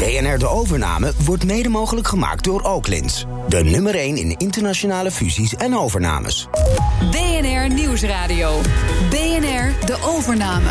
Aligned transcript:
BNR 0.00 0.38
De 0.38 0.48
Overname 0.48 1.12
wordt 1.24 1.44
mede 1.44 1.68
mogelijk 1.68 2.08
gemaakt 2.08 2.44
door 2.44 2.62
Oaklins. 2.62 3.26
De 3.48 3.64
nummer 3.64 3.94
1 3.94 4.16
in 4.16 4.34
internationale 4.36 5.10
fusies 5.10 5.56
en 5.56 5.76
overnames. 5.76 6.48
BNR 7.10 7.74
Nieuwsradio. 7.74 8.60
BNR 9.10 9.86
De 9.86 9.96
Overname. 10.02 10.68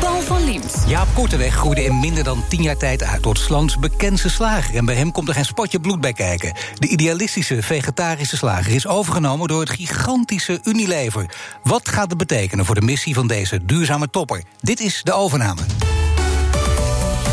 Paul 0.00 0.20
van 0.20 0.44
Liemt. 0.44 0.84
Jaap 0.86 1.06
Korteweg 1.14 1.54
groeide 1.54 1.84
in 1.84 2.00
minder 2.00 2.24
dan 2.24 2.44
tien 2.48 2.62
jaar 2.62 2.76
tijd 2.76 3.02
uit 3.02 3.22
tot 3.22 3.38
Slans 3.38 3.78
bekendste 3.78 4.30
slager. 4.30 4.76
En 4.76 4.84
bij 4.84 4.94
hem 4.94 5.12
komt 5.12 5.28
er 5.28 5.34
geen 5.34 5.44
spotje 5.44 5.80
bloed 5.80 6.00
bij 6.00 6.12
kijken. 6.12 6.52
De 6.74 6.88
idealistische 6.88 7.62
vegetarische 7.62 8.36
slager 8.36 8.74
is 8.74 8.86
overgenomen 8.86 9.48
door 9.48 9.60
het 9.60 9.70
gigantische 9.70 10.60
Unilever. 10.64 11.26
Wat 11.62 11.88
gaat 11.88 12.08
het 12.08 12.18
betekenen 12.18 12.64
voor 12.64 12.74
de 12.74 12.86
missie 12.86 13.14
van 13.14 13.26
deze 13.26 13.64
duurzame 13.64 14.10
topper? 14.10 14.42
Dit 14.60 14.80
is 14.80 15.02
de 15.02 15.12
overname. 15.12 15.62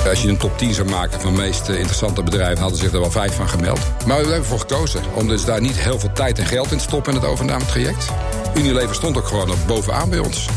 Als 0.09 0.21
je 0.21 0.29
een 0.29 0.37
top 0.37 0.57
10 0.57 0.73
zou 0.73 0.89
maken 0.89 1.21
van 1.21 1.35
de 1.35 1.41
meest 1.41 1.69
eh, 1.69 1.75
interessante 1.75 2.23
bedrijven, 2.23 2.61
hadden 2.61 2.79
zich 2.79 2.93
er 2.93 2.99
wel 2.99 3.11
vijf 3.11 3.35
van 3.35 3.49
gemeld. 3.49 3.79
Maar 3.79 4.07
we 4.07 4.13
hebben 4.13 4.35
ervoor 4.35 4.59
gekozen 4.59 5.01
om 5.13 5.27
dus 5.27 5.45
daar 5.45 5.61
niet 5.61 5.79
heel 5.79 5.99
veel 5.99 6.11
tijd 6.13 6.39
en 6.39 6.45
geld 6.45 6.71
in 6.71 6.77
te 6.77 6.83
stoppen 6.83 7.13
in 7.13 7.19
het 7.19 7.29
overnametraject. 7.29 8.09
Unilever 8.55 8.95
stond 8.95 9.17
ook 9.17 9.27
gewoon 9.27 9.49
bovenaan 9.67 10.09
bij 10.09 10.19
ons. 10.19 10.47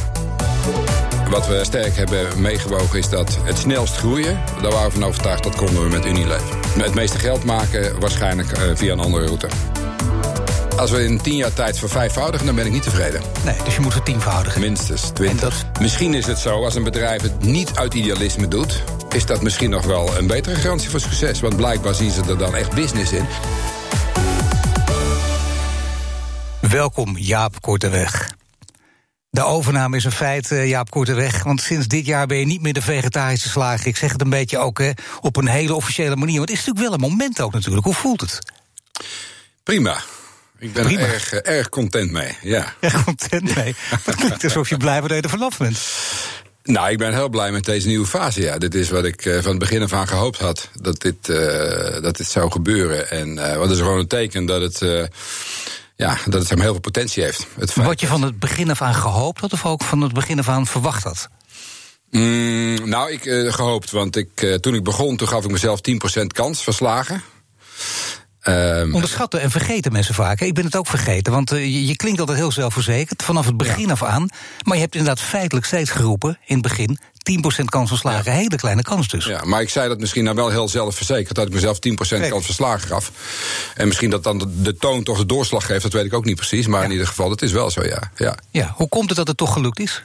Wat 1.30 1.47
we 1.47 1.61
sterk 1.65 1.97
hebben 1.97 2.41
meegewogen 2.41 2.99
is 2.99 3.09
dat 3.09 3.38
het 3.43 3.59
snelst 3.59 3.97
groeien, 3.97 4.41
daar 4.62 4.71
waren 4.71 4.87
we 4.87 4.95
van 4.95 5.05
overtuigd 5.05 5.43
dat 5.43 5.55
konden 5.55 5.83
we 5.83 5.88
met 5.88 6.07
Unilever. 6.07 6.57
Het 6.79 6.95
meeste 6.95 7.19
geld 7.19 7.45
maken 7.45 8.01
waarschijnlijk 8.01 8.52
eh, 8.52 8.63
via 8.74 8.93
een 8.93 9.01
andere 9.01 9.27
route. 9.27 9.49
Als 10.77 10.91
we 10.91 11.05
in 11.05 11.21
tien 11.21 11.37
jaar 11.37 11.52
tijd 11.52 11.79
vervijfvoudigen, 11.79 12.47
dan 12.47 12.55
ben 12.55 12.66
ik 12.66 12.73
niet 12.73 12.83
tevreden. 12.83 13.21
Nee, 13.45 13.57
dus 13.65 13.74
je 13.74 13.80
moet 13.80 13.93
vertienvoudigen. 13.93 14.61
Minstens 14.61 15.11
20. 15.13 15.65
Misschien 15.80 16.15
is 16.15 16.27
het 16.27 16.38
zo, 16.38 16.65
als 16.65 16.74
een 16.74 16.85
bedrijf 16.85 17.23
het 17.23 17.45
niet 17.45 17.71
uit 17.74 17.95
idealisme 17.95 18.49
doet... 18.49 18.83
is 19.14 19.27
dat 19.27 19.42
misschien 19.42 19.70
nog 19.70 19.84
wel 19.84 20.16
een 20.16 20.27
betere 20.27 20.56
garantie 20.56 20.91
voor 20.91 21.00
succes. 21.00 21.41
Want 21.41 21.56
blijkbaar 21.56 21.95
zien 21.95 22.10
ze 22.10 22.23
er 22.23 22.38
dan 22.38 22.56
echt 22.56 22.74
business 22.74 23.12
in. 23.12 23.27
Welkom, 26.60 27.18
Jaap 27.18 27.60
Korteweg. 27.60 28.30
De 29.30 29.43
overname 29.43 29.96
is 29.96 30.04
een 30.04 30.12
feit, 30.12 30.51
eh, 30.51 30.68
Jaap 30.68 30.90
Korteweg. 30.90 31.43
Want 31.43 31.60
sinds 31.60 31.87
dit 31.87 32.06
jaar 32.06 32.26
ben 32.26 32.38
je 32.38 32.46
niet 32.46 32.62
meer 32.62 32.73
de 32.73 32.82
vegetarische 32.82 33.48
slager. 33.48 33.87
Ik 33.87 33.96
zeg 33.96 34.12
het 34.12 34.21
een 34.21 34.30
beetje 34.30 34.59
ook 34.59 34.79
hè, 34.79 34.90
op 35.21 35.37
een 35.37 35.49
hele 35.49 35.74
officiële 35.74 36.16
manier. 36.16 36.37
Want 36.37 36.49
het 36.49 36.59
is 36.59 36.65
natuurlijk 36.65 36.87
wel 36.87 37.04
een 37.04 37.10
moment 37.10 37.40
ook 37.40 37.52
natuurlijk. 37.52 37.84
Hoe 37.84 37.95
voelt 37.95 38.21
het? 38.21 38.38
Prima. 39.62 40.02
Ik 40.59 40.73
ben 40.73 40.84
Prima. 40.84 41.01
er 41.01 41.12
erg, 41.12 41.32
eh, 41.32 41.56
erg 41.56 41.68
content 41.68 42.10
mee, 42.10 42.37
ja. 42.43 42.74
Erg 42.80 43.04
content 43.04 43.54
mee. 43.54 43.74
Het 44.04 44.15
klinkt 44.15 44.45
alsof 44.45 44.68
je 44.68 44.76
blij 44.76 44.99
bent 44.99 45.09
dat 45.09 45.16
je 45.16 45.23
er 45.23 45.30
vanaf 45.30 45.59
bent. 45.59 45.78
Nou, 46.65 46.90
ik 46.90 46.98
ben 46.98 47.15
heel 47.15 47.29
blij 47.29 47.52
met 47.52 47.65
deze 47.65 47.87
nieuwe 47.87 48.07
fase. 48.07 48.40
Ja, 48.40 48.59
dit 48.59 48.74
is 48.74 48.90
wat 48.90 49.04
ik 49.04 49.24
eh, 49.24 49.34
van 49.34 49.51
het 49.51 49.59
begin 49.59 49.82
af 49.82 49.93
aan 49.93 50.09
gehoopt 50.09 50.38
had. 50.38 50.68
Dat 50.80 51.01
dit, 51.01 51.29
eh, 51.29 52.02
dat 52.02 52.16
dit 52.16 52.26
zou 52.26 52.51
gebeuren. 52.51 53.10
En 53.10 53.51
eh 53.51 53.56
wat 53.56 53.71
is 53.71 53.79
gewoon 53.79 53.98
een 53.98 54.06
teken 54.06 54.46
dat 54.46 54.60
het, 54.60 54.79
ja, 55.96 56.18
dat 56.26 56.40
het 56.40 56.51
maar, 56.51 56.60
heel 56.60 56.73
veel 56.73 56.80
potentie 56.80 57.23
heeft. 57.23 57.46
Het 57.59 57.74
Wat 57.74 58.01
je 58.01 58.06
van 58.06 58.23
het 58.23 58.38
begin 58.38 58.71
af 58.71 58.82
aan 58.82 58.95
gehoopt 58.95 59.40
had, 59.40 59.52
of 59.52 59.66
ook 59.66 59.82
van 59.82 60.01
het 60.01 60.12
begin 60.12 60.38
af 60.38 60.48
aan 60.48 60.66
verwacht 60.66 61.04
had? 61.04 61.29
Mm, 62.10 62.88
nou, 62.88 63.12
ik 63.12 63.26
eh, 63.26 63.52
gehoopt. 63.52 63.90
Want 63.90 64.16
ik, 64.16 64.59
toen 64.60 64.75
ik 64.75 64.84
begon, 64.84 65.16
toen 65.16 65.28
gaf 65.28 65.44
ik 65.44 65.50
mezelf 65.50 65.81
10% 65.81 66.26
kans 66.26 66.62
verslagen. 66.62 67.22
Ehm, 68.44 68.94
Onderschatten 68.94 69.41
en 69.41 69.50
vergeten 69.50 69.92
mensen 69.92 70.14
vaak. 70.14 70.41
Ik 70.41 70.54
ben 70.54 70.64
het 70.64 70.76
ook 70.76 70.87
vergeten, 70.87 71.32
want 71.32 71.53
eh, 71.53 71.59
je, 71.59 71.87
je 71.87 71.97
klinkt 71.97 72.20
altijd 72.20 72.38
heel 72.38 72.53
zelfverzekerd 72.53 73.22
vanaf 73.22 73.47
het 73.47 73.56
begin 73.56 73.91
af 73.91 74.03
aan. 74.03 74.28
Maar 74.62 74.75
je 74.75 74.82
hebt 74.82 74.94
inderdaad 74.94 75.25
feitelijk 75.25 75.66
steeds 75.66 75.91
geroepen 75.91 76.38
in 76.44 76.54
het 76.54 76.62
begin: 76.62 76.98
10% 77.60 77.65
kans 77.65 77.88
van 77.88 77.98
slagen. 77.98 78.32
Hele 78.32 78.56
kleine 78.56 78.82
kans 78.82 79.09
dus. 79.09 79.25
Ja, 79.25 79.44
maar 79.44 79.60
ik 79.60 79.69
zei 79.69 79.88
dat 79.88 79.98
misschien 79.98 80.25
nou 80.25 80.37
wel 80.37 80.50
heel 80.50 80.69
zelfverzekerd... 80.69 81.34
dat 81.34 81.47
ik 81.47 81.53
mezelf 81.53 81.78
10% 82.25 82.28
kans 82.28 82.44
verslagen 82.44 82.88
gaf. 82.88 83.12
En 83.75 83.87
misschien 83.87 84.10
dat 84.10 84.25
dan 84.25 84.38
de, 84.38 84.62
de 84.62 84.76
toon 84.76 85.03
toch 85.03 85.19
de 85.19 85.26
doorslag 85.26 85.66
geeft... 85.66 85.82
dat 85.82 85.92
weet 85.92 86.04
ik 86.04 86.15
ook 86.15 86.25
niet 86.25 86.37
precies. 86.37 86.66
Maar 86.66 86.84
in 86.84 86.91
ieder 86.91 87.06
geval, 87.06 87.31
het 87.31 87.42
is 87.42 87.53
wel 87.53 87.70
zo, 87.70 87.82
ja. 87.84 88.10
ja. 88.16 88.37
Ja, 88.50 88.72
hoe 88.77 88.88
komt 88.88 89.09
het 89.09 89.16
dat 89.16 89.28
het 89.28 89.37
toch 89.37 89.53
gelukt 89.53 89.81
is? 89.81 90.03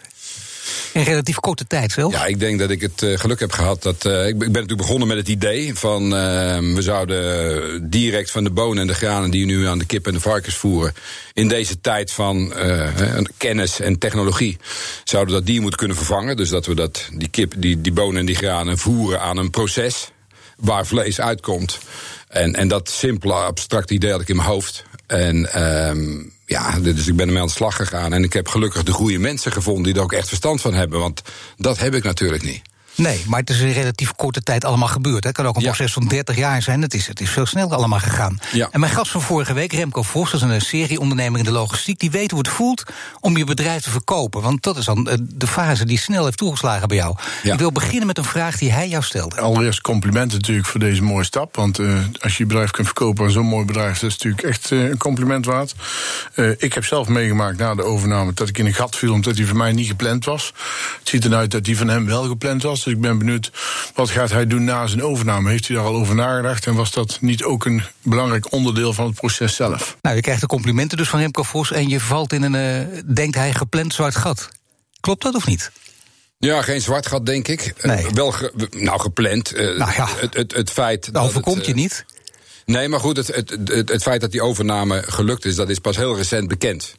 In 0.94 1.02
relatief 1.04 1.36
korte 1.40 1.68
tijd 1.68 1.92
zelf? 1.92 2.14
Ja, 2.14 2.26
ik 2.26 2.40
denk 2.40 2.60
dat 2.60 2.70
ik 2.70 2.82
het 2.82 3.04
eh, 3.04 3.18
geluk 3.20 3.40
heb 3.40 3.52
gehad 3.52 3.84
dat. 3.84 4.06
eh, 4.06 4.28
ik, 4.28 4.38
ben- 4.38 4.48
natuurlijk 4.52 4.78
begonnen 4.78 5.08
met 5.08 5.18
het 5.18 5.28
idee 5.28 5.74
van. 5.76 6.04
eh, 6.16 6.58
we 6.60 6.82
zouden 6.82 7.90
direct 7.90 8.32
van 8.32 8.44
de 8.44 8.50
bonen 8.52 8.82
en 8.82 8.88
de 8.88 8.94
granen 8.94 9.32
die 9.32 9.46
we 9.46 9.52
nu 9.52 9.68
aan 9.68 9.80
de 9.80 9.86
kip 9.86 10.08
en 10.08 10.14
de 10.14 10.20
varkens 10.20 10.56
voeren. 10.56 10.94
in 11.34 11.48
deze 11.48 11.82
tijd 11.82 12.12
van 12.12 12.54
eh, 12.54 13.18
kennis 13.38 13.80
en 13.80 13.98
technologie. 13.98 14.58
zouden 15.04 15.34
dat 15.34 15.46
dier 15.46 15.62
moeten 15.62 15.80
kunnen 15.80 15.98
vervangen. 15.98 16.38
Dus 16.38 16.50
dat 16.50 16.66
we 16.66 16.76
dat, 16.76 17.08
die 17.14 17.30
kip, 17.30 17.54
die, 17.58 17.82
die 17.82 17.92
bonen 17.94 18.20
en 18.20 18.26
die 18.26 18.36
granen 18.36 18.78
voeren 18.78 19.22
aan 19.22 19.38
een 19.38 19.50
proces. 19.50 20.12
waar 20.58 20.86
vlees 20.88 21.20
uitkomt. 21.22 21.78
En, 22.28 22.56
en 22.56 22.68
dat 22.68 22.90
simpele, 22.90 23.34
abstracte 23.34 23.94
idee 23.94 24.12
had 24.12 24.22
ik 24.22 24.30
in 24.30 24.36
mijn 24.36 24.48
hoofd. 24.48 24.84
En. 25.08 25.50
Ja, 26.50 26.80
dus 26.80 27.08
ik 27.08 27.16
ben 27.16 27.28
ermee 27.28 27.42
aan 27.42 27.48
de 27.48 27.54
slag 27.54 27.76
gegaan. 27.76 28.14
En 28.14 28.24
ik 28.24 28.34
heb 28.34 28.48
gelukkig 28.48 28.84
de 28.84 28.92
goede 28.92 29.18
mensen 29.18 29.52
gevonden 29.52 29.84
die 29.84 29.94
er 29.94 30.02
ook 30.02 30.14
echt 30.14 30.28
verstand 30.28 30.62
van 30.62 30.74
hebben. 30.74 31.00
Want 31.00 31.22
dat 31.58 31.80
heb 31.80 31.96
ik 31.96 32.04
natuurlijk 32.04 32.44
niet. 32.44 32.62
Nee, 33.00 33.24
maar 33.28 33.40
het 33.40 33.50
is 33.50 33.60
in 33.60 33.72
relatief 33.72 34.12
korte 34.16 34.42
tijd 34.42 34.66
allemaal 34.66 34.88
gebeurd. 34.88 35.24
hè. 35.24 35.30
Het 35.30 35.38
kan 35.38 35.46
ook 35.48 35.56
een 35.56 35.62
Ja. 35.62 35.68
proces 35.68 35.94
van 35.94 36.08
30 36.08 36.36
jaar 36.36 36.62
zijn. 36.62 36.82
Het 36.82 36.94
is, 36.94 37.08
het 37.08 37.20
is 37.22 37.30
veel 37.30 37.46
sneller 37.46 37.76
allemaal 37.76 38.00
gegaan. 38.00 38.40
Ja. 38.52 38.68
En 38.72 38.80
mijn 38.80 38.92
gast 38.92 39.12
van 39.12 39.22
vorige 39.22 39.54
week, 39.54 39.74
Remco 39.74 40.02
Vos, 40.02 40.32
dat 40.32 40.42
is 40.42 40.48
een 40.50 40.62
serieondernemer 40.62 41.40
in 41.40 41.46
de 41.46 41.52
logistiek. 41.52 42.00
Die 42.00 42.12
weet 42.12 42.32
hoe 42.32 42.40
het 42.40 42.48
voelt 42.50 42.84
om 43.20 43.38
je 43.38 43.44
bedrijf 43.44 43.82
te 43.84 43.90
verkopen. 43.90 44.42
Want 44.42 44.64
dat 44.64 44.78
is 44.78 44.86
dan 44.86 45.08
eh, 45.10 45.18
de 45.22 45.48
fase 45.48 45.86
die 45.86 45.98
snel 46.00 46.26
heeft 46.26 46.38
toegeslagen 46.38 46.88
bij 46.88 46.98
jou. 46.98 47.16
Ja. 47.44 47.54
Ik 47.54 47.60
wil 47.60 47.72
beginnen 47.72 48.08
met 48.08 48.18
een 48.18 48.24
vraag 48.24 48.58
die 48.58 48.72
hij 48.72 48.88
jou 48.90 49.04
stelde. 49.04 49.42
Allereerst 49.42 49.82
complimenten 49.82 50.38
natuurlijk 50.38 50.68
voor 50.68 50.80
deze 50.80 51.04
mooie 51.04 51.24
stap. 51.24 51.56
Want 51.56 51.80
eh, 51.80 51.98
als 52.20 52.32
je 52.38 52.44
je 52.44 52.46
bedrijf 52.46 52.72
kunt 52.72 52.88
verkopen 52.88 53.26
aan 53.26 53.32
zo'n 53.32 53.46
mooi 53.46 53.66
bedrijf, 53.66 54.00
dat 54.00 54.10
is 54.10 54.18
natuurlijk 54.18 54.44
echt 54.44 54.72
eh, 54.72 54.84
een 54.84 54.98
compliment 54.98 55.46
waard. 55.46 55.76
Eh, 56.34 56.50
ik 56.58 56.74
heb 56.74 56.86
zelf 56.86 57.08
meegemaakt 57.08 57.58
na 57.58 57.76
de 57.76 57.84
overname 57.84 58.32
dat 58.34 58.50
ik 58.50 58.58
in 58.58 58.66
een 58.66 58.74
gat 58.74 58.96
viel 58.96 59.14
omdat 59.14 59.36
die 59.36 59.48
van 59.48 59.58
mij 59.58 59.72
niet 59.72 59.88
gepland 59.88 60.26
was. 60.26 60.54
Het 61.00 61.10
ziet 61.10 61.26
eruit 61.26 61.52
dat 61.52 61.64
die 61.64 61.78
van 61.78 61.88
hem 61.88 62.06
wel 62.06 62.24
gepland 62.28 62.64
was. 62.64 62.88
Dus 62.90 62.98
ik 62.98 63.04
ben 63.04 63.18
benieuwd 63.18 63.52
wat 63.96 64.10
gaat 64.10 64.32
hij 64.32 64.48
doen 64.48 64.64
na 64.64 64.88
zijn 64.88 65.04
overname. 65.04 65.50
Heeft 65.50 65.68
hij 65.68 65.76
daar 65.76 65.86
al 65.86 65.96
over 65.96 66.16
nagedacht? 66.16 66.66
En 66.66 66.74
was 66.76 66.92
dat 66.92 67.18
niet 67.22 67.44
ook 67.44 67.66
een 67.66 67.84
belangrijk 68.02 68.52
onderdeel 68.52 68.94
van 68.94 69.06
het 69.06 69.16
proces 69.16 69.56
zelf? 69.56 69.98
Nou, 70.02 70.16
je 70.16 70.22
krijgt 70.22 70.42
de 70.42 70.48
complimenten 70.48 70.98
dus 70.98 71.10
van 71.10 71.20
Remco 71.20 71.44
Vos. 71.44 71.72
En 71.72 71.90
je 71.90 72.00
valt 72.00 72.34
in 72.34 72.44
een, 72.44 72.56
eh, 72.56 73.02
denkt 73.16 73.36
hij, 73.36 73.54
gepland 73.54 73.94
zwart 73.94 74.16
gat. 74.16 74.50
Klopt 75.00 75.22
dat 75.24 75.36
of 75.36 75.46
niet? 75.48 75.72
Ja, 76.38 76.62
geen 76.62 76.82
zwart 76.82 77.08
gat, 77.08 77.26
denk 77.26 77.48
ik. 77.48 77.74
Eh, 77.78 77.84
Nee. 77.96 78.06
wel 78.14 78.32
ge- 78.32 78.68
nou, 78.72 79.00
gepland. 79.00 79.52
Eh, 79.54 79.78
Nou 79.78 79.92
ja. 79.96 80.08
het, 80.16 80.34
het, 80.34 80.54
het 80.54 80.70
feit. 80.72 81.06
Dat 81.06 81.14
dat 81.14 81.24
overkomt 81.24 81.58
het, 81.58 81.66
je 81.66 81.74
niet. 81.74 82.06
Nee, 82.66 82.88
maar 82.88 83.00
goed, 83.00 83.18
het, 83.18 83.28
het, 83.28 83.50
het, 83.66 83.90
het 83.90 84.02
feit 84.02 84.22
dat 84.22 84.32
die 84.32 84.42
overname 84.42 85.04
gelukt 85.08 85.46
is, 85.46 85.56
dat 85.56 85.70
is 85.70 85.80
pas 85.80 85.96
heel 85.98 86.16
recent 86.16 86.48
bekend. 86.48 86.96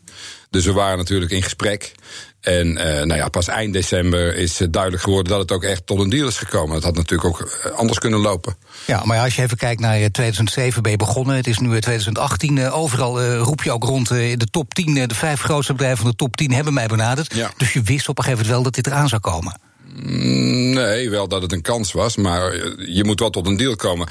Dus 0.51 0.65
we 0.65 0.73
waren 0.73 0.99
natuurlijk 0.99 1.31
in 1.33 1.43
gesprek. 1.43 1.93
En 2.41 2.77
eh, 2.77 3.05
nou 3.05 3.15
ja, 3.21 3.29
pas 3.29 3.49
eind 3.49 3.73
december 3.73 4.37
is 4.37 4.61
eh, 4.61 4.67
duidelijk 4.71 5.03
geworden 5.03 5.33
dat 5.33 5.41
het 5.41 5.53
ook 5.53 5.63
echt 5.65 5.87
tot 5.87 5.99
een 6.01 6.09
deal 6.11 6.29
is 6.29 6.37
gekomen. 6.39 6.75
Dat 6.75 6.83
had 6.85 6.95
natuurlijk 6.97 7.29
ook 7.29 7.41
eh, 7.65 7.73
anders 7.73 7.99
kunnen 7.99 8.21
lopen. 8.21 8.57
Ja, 8.87 9.03
maar 9.05 9.19
als 9.21 9.37
je 9.37 9.43
even 9.43 9.57
kijkt 9.57 9.81
naar 9.81 9.97
eh, 10.01 10.05
2007 10.05 10.83
ben 10.83 10.91
je 10.91 10.97
begonnen. 10.97 11.37
Het 11.37 11.47
is 11.47 11.59
nu 11.59 11.67
eh, 11.75 11.81
2018. 11.81 12.59
eh, 12.59 12.79
Overal 12.79 13.35
roep 13.37 13.63
je 13.63 13.73
ook 13.73 13.85
rond 13.85 14.09
de 14.09 14.47
top 14.51 14.75
10. 14.75 14.97
eh, 14.97 15.07
De 15.09 15.15
vijf 15.15 15.41
grootste 15.41 15.73
bedrijven 15.73 15.99
van 16.01 16.11
de 16.11 16.17
top 16.17 16.37
10 16.37 16.53
hebben 16.53 16.75
mij 16.75 16.87
benaderd. 16.87 17.35
Ja. 17.35 17.51
Dus 17.57 17.73
je 17.73 17.83
wist 17.83 18.09
op 18.09 18.19
een 18.19 18.25
gegeven 18.25 18.47
moment 18.47 18.63
wel 18.65 18.73
dat 18.73 18.85
dit 18.85 18.93
eraan 18.93 19.09
zou 19.09 19.21
komen. 19.21 19.61
Mm, 20.03 20.59
Nee, 20.73 21.11
wel 21.11 21.29
dat 21.29 21.43
het 21.43 21.53
een 21.53 21.63
kans 21.63 21.93
was, 21.93 22.17
maar 22.17 22.55
je 22.91 23.05
moet 23.05 23.21
wel 23.21 23.31
tot 23.31 23.47
een 23.47 23.57
deal 23.57 23.77
komen. 23.77 24.09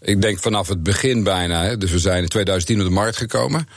Ik 0.00 0.22
denk 0.22 0.38
vanaf 0.40 0.68
het 0.68 0.82
begin 0.82 1.22
bijna, 1.22 1.76
dus 1.76 1.90
we 1.90 1.98
zijn 1.98 2.22
in 2.22 2.28
2010 2.28 2.78
op 2.80 2.86
de 2.86 2.92
markt 2.92 3.16
gekomen. 3.16 3.68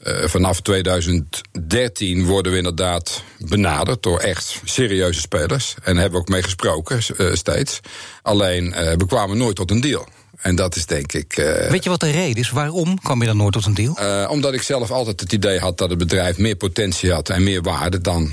Eh, 0.00 0.24
vanaf 0.24 0.60
2013 0.60 2.24
worden 2.24 2.52
we 2.52 2.58
inderdaad 2.58 3.22
benaderd 3.38 4.02
door 4.02 4.18
echt 4.18 4.60
serieuze 4.64 5.20
spelers. 5.20 5.74
En 5.82 5.96
hebben 5.96 6.12
we 6.12 6.18
ook 6.18 6.28
mee 6.28 6.42
gesproken, 6.42 7.00
eh, 7.16 7.34
steeds. 7.34 7.80
Alleen, 8.22 8.72
eh, 8.72 8.96
we 8.96 9.06
kwamen 9.06 9.36
nooit 9.36 9.56
tot 9.56 9.70
een 9.70 9.80
deal. 9.80 10.08
En 10.36 10.54
dat 10.54 10.76
is 10.76 10.86
denk 10.86 11.12
ik. 11.12 11.34
Weet 11.68 11.84
je 11.84 11.90
wat 11.90 12.00
de 12.00 12.10
reden 12.10 12.42
is? 12.42 12.50
Waarom 12.50 13.00
kwam 13.00 13.20
je 13.20 13.26
dan 13.26 13.36
nooit 13.36 13.52
tot 13.52 13.66
een 13.66 13.74
deal? 13.74 14.28
omdat 14.28 14.54
ik 14.54 14.62
zelf 14.62 14.90
altijd 14.90 15.20
het 15.20 15.32
idee 15.32 15.58
had 15.58 15.78
dat 15.78 15.90
het 15.90 15.98
bedrijf 15.98 16.38
meer 16.38 16.56
potentie 16.56 17.12
had 17.12 17.28
en 17.28 17.42
meer 17.42 17.62
waarde 17.62 18.00
dan, 18.00 18.32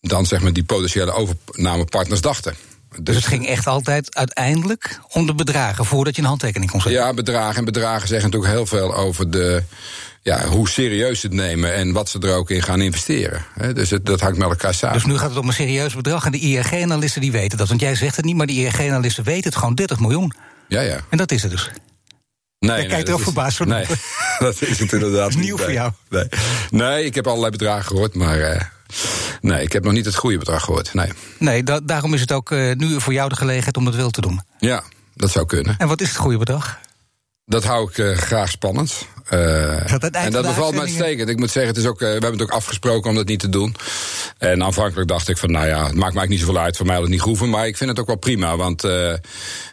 dan 0.00 0.26
zeg 0.26 0.40
maar 0.40 0.52
die 0.52 0.64
potentiële 0.64 1.12
overnamepartners 1.12 2.20
dachten. 2.20 2.54
Dus 3.02 3.16
het 3.16 3.26
ging 3.26 3.46
echt 3.46 3.66
altijd 3.66 4.14
uiteindelijk 4.14 5.00
om 5.12 5.26
de 5.26 5.34
bedragen 5.34 5.84
voordat 5.84 6.16
je 6.16 6.22
een 6.22 6.28
handtekening 6.28 6.70
kon 6.70 6.80
zetten. 6.80 7.02
Ja, 7.02 7.14
bedragen. 7.14 7.56
En 7.56 7.64
bedragen 7.64 8.08
zeggen 8.08 8.30
natuurlijk 8.30 8.52
heel 8.52 8.66
veel 8.66 8.94
over 8.94 9.30
de, 9.30 9.62
ja, 10.28 10.46
hoe 10.46 10.68
serieus 10.68 11.20
ze 11.20 11.26
het 11.26 11.36
nemen 11.36 11.74
en 11.74 11.92
wat 11.92 12.08
ze 12.08 12.18
er 12.18 12.34
ook 12.34 12.50
in 12.50 12.62
gaan 12.62 12.80
investeren. 12.80 13.44
Dus 13.74 13.90
het, 13.90 14.06
dat 14.06 14.20
hangt 14.20 14.38
met 14.38 14.48
elkaar 14.48 14.74
samen. 14.74 14.96
Dus 14.96 15.04
nu 15.06 15.18
gaat 15.18 15.28
het 15.28 15.38
om 15.38 15.46
een 15.46 15.52
serieus 15.52 15.94
bedrag. 15.94 16.24
En 16.24 16.32
de 16.32 16.38
IRG-analisten 16.38 17.20
die 17.20 17.32
weten 17.32 17.58
dat. 17.58 17.68
Want 17.68 17.80
jij 17.80 17.94
zegt 17.94 18.16
het 18.16 18.24
niet, 18.24 18.36
maar 18.36 18.46
de 18.46 18.52
IRG-analisten 18.52 19.24
weten 19.24 19.44
het 19.44 19.56
gewoon 19.58 19.74
30 19.74 19.98
miljoen. 20.00 20.32
ja, 20.68 20.80
ja. 20.80 21.00
En 21.08 21.18
dat 21.18 21.30
is 21.32 21.42
het 21.42 21.50
dus. 21.50 21.70
Nee, 22.58 22.76
Jij 22.80 22.86
kijkt 22.86 23.08
er 23.08 23.14
is- 23.16 23.22
verbaasd 23.22 23.56
van 23.56 23.68
Nee, 23.68 23.84
dat 24.38 24.62
is 24.62 24.78
het 24.78 24.92
inderdaad 24.92 25.34
nieuw 25.44 25.56
voor 25.56 25.66
nee. 25.66 25.74
jou. 25.74 25.92
Nee. 26.08 26.28
nee, 26.70 27.04
ik 27.04 27.14
heb 27.14 27.26
allerlei 27.26 27.50
bedragen 27.50 27.84
gehoord, 27.84 28.14
maar 28.14 28.40
eh, 28.40 28.60
nee, 29.40 29.62
ik 29.62 29.72
heb 29.72 29.84
nog 29.84 29.92
niet 29.92 30.04
het 30.04 30.14
goede 30.14 30.38
bedrag 30.38 30.64
gehoord. 30.64 30.94
Nee. 30.94 31.12
Nee, 31.38 31.62
da- 31.62 31.80
daarom 31.82 32.14
is 32.14 32.20
het 32.20 32.32
ook 32.32 32.50
eh, 32.50 32.72
nu 32.76 33.00
voor 33.00 33.12
jou 33.12 33.28
de 33.28 33.36
gelegenheid 33.36 33.76
om 33.76 33.84
dat 33.84 33.94
wel 33.94 34.10
te 34.10 34.20
doen. 34.20 34.40
Ja, 34.58 34.82
dat 35.14 35.30
zou 35.30 35.46
kunnen. 35.46 35.74
En 35.78 35.88
wat 35.88 36.00
is 36.00 36.08
het 36.08 36.16
goede 36.16 36.38
bedrag? 36.38 36.78
Dat 37.48 37.64
hou 37.64 37.90
ik 37.90 37.98
uh, 37.98 38.16
graag 38.16 38.50
spannend. 38.50 39.06
Uh, 39.30 39.92
en 40.12 40.32
dat 40.32 40.42
bevalt 40.42 40.74
me 40.74 40.80
uitstekend. 40.80 41.28
Ik 41.28 41.38
moet 41.38 41.50
zeggen, 41.50 41.72
het 41.74 41.82
is 41.82 41.88
ook, 41.88 42.00
uh, 42.00 42.06
we 42.06 42.12
hebben 42.12 42.32
het 42.32 42.42
ook 42.42 42.50
afgesproken 42.50 43.10
om 43.10 43.16
dat 43.16 43.26
niet 43.26 43.40
te 43.40 43.48
doen. 43.48 43.74
En 44.38 44.64
aanvankelijk 44.64 45.08
dacht 45.08 45.28
ik 45.28 45.38
van, 45.38 45.50
nou 45.50 45.66
ja, 45.66 45.86
het 45.86 45.94
maakt 45.94 46.14
mij 46.14 46.26
niet 46.26 46.40
zoveel 46.40 46.58
uit. 46.58 46.76
Voor 46.76 46.86
mij 46.86 46.94
dat 46.94 47.04
het 47.04 47.12
niet 47.12 47.22
hoeven. 47.22 47.50
Maar 47.50 47.66
ik 47.66 47.76
vind 47.76 47.90
het 47.90 48.00
ook 48.00 48.06
wel 48.06 48.16
prima. 48.16 48.56
Want 48.56 48.84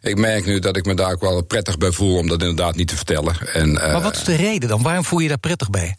ik 0.02 0.18
merk 0.18 0.46
nu 0.46 0.60
dat 0.60 0.78
ik 0.78 0.86
me 0.86 0.94
daar 0.94 1.12
ook 1.12 1.22
wel 1.22 1.44
prettig 1.44 1.78
bij 1.78 1.92
voel 1.92 2.18
om 2.18 2.28
dat 2.28 2.42
inderdaad 2.42 2.76
niet 2.76 2.88
te 2.88 2.96
vertellen. 2.96 3.36
En, 3.54 3.74
maar 3.74 4.02
wat 4.02 4.16
is 4.16 4.24
de 4.24 4.36
reden 4.36 4.70
dan? 4.70 4.82
Waarom 4.82 5.04
voel 5.04 5.20
je 5.20 5.28
daar 5.28 5.38
prettig 5.38 5.70
bij? 5.70 5.96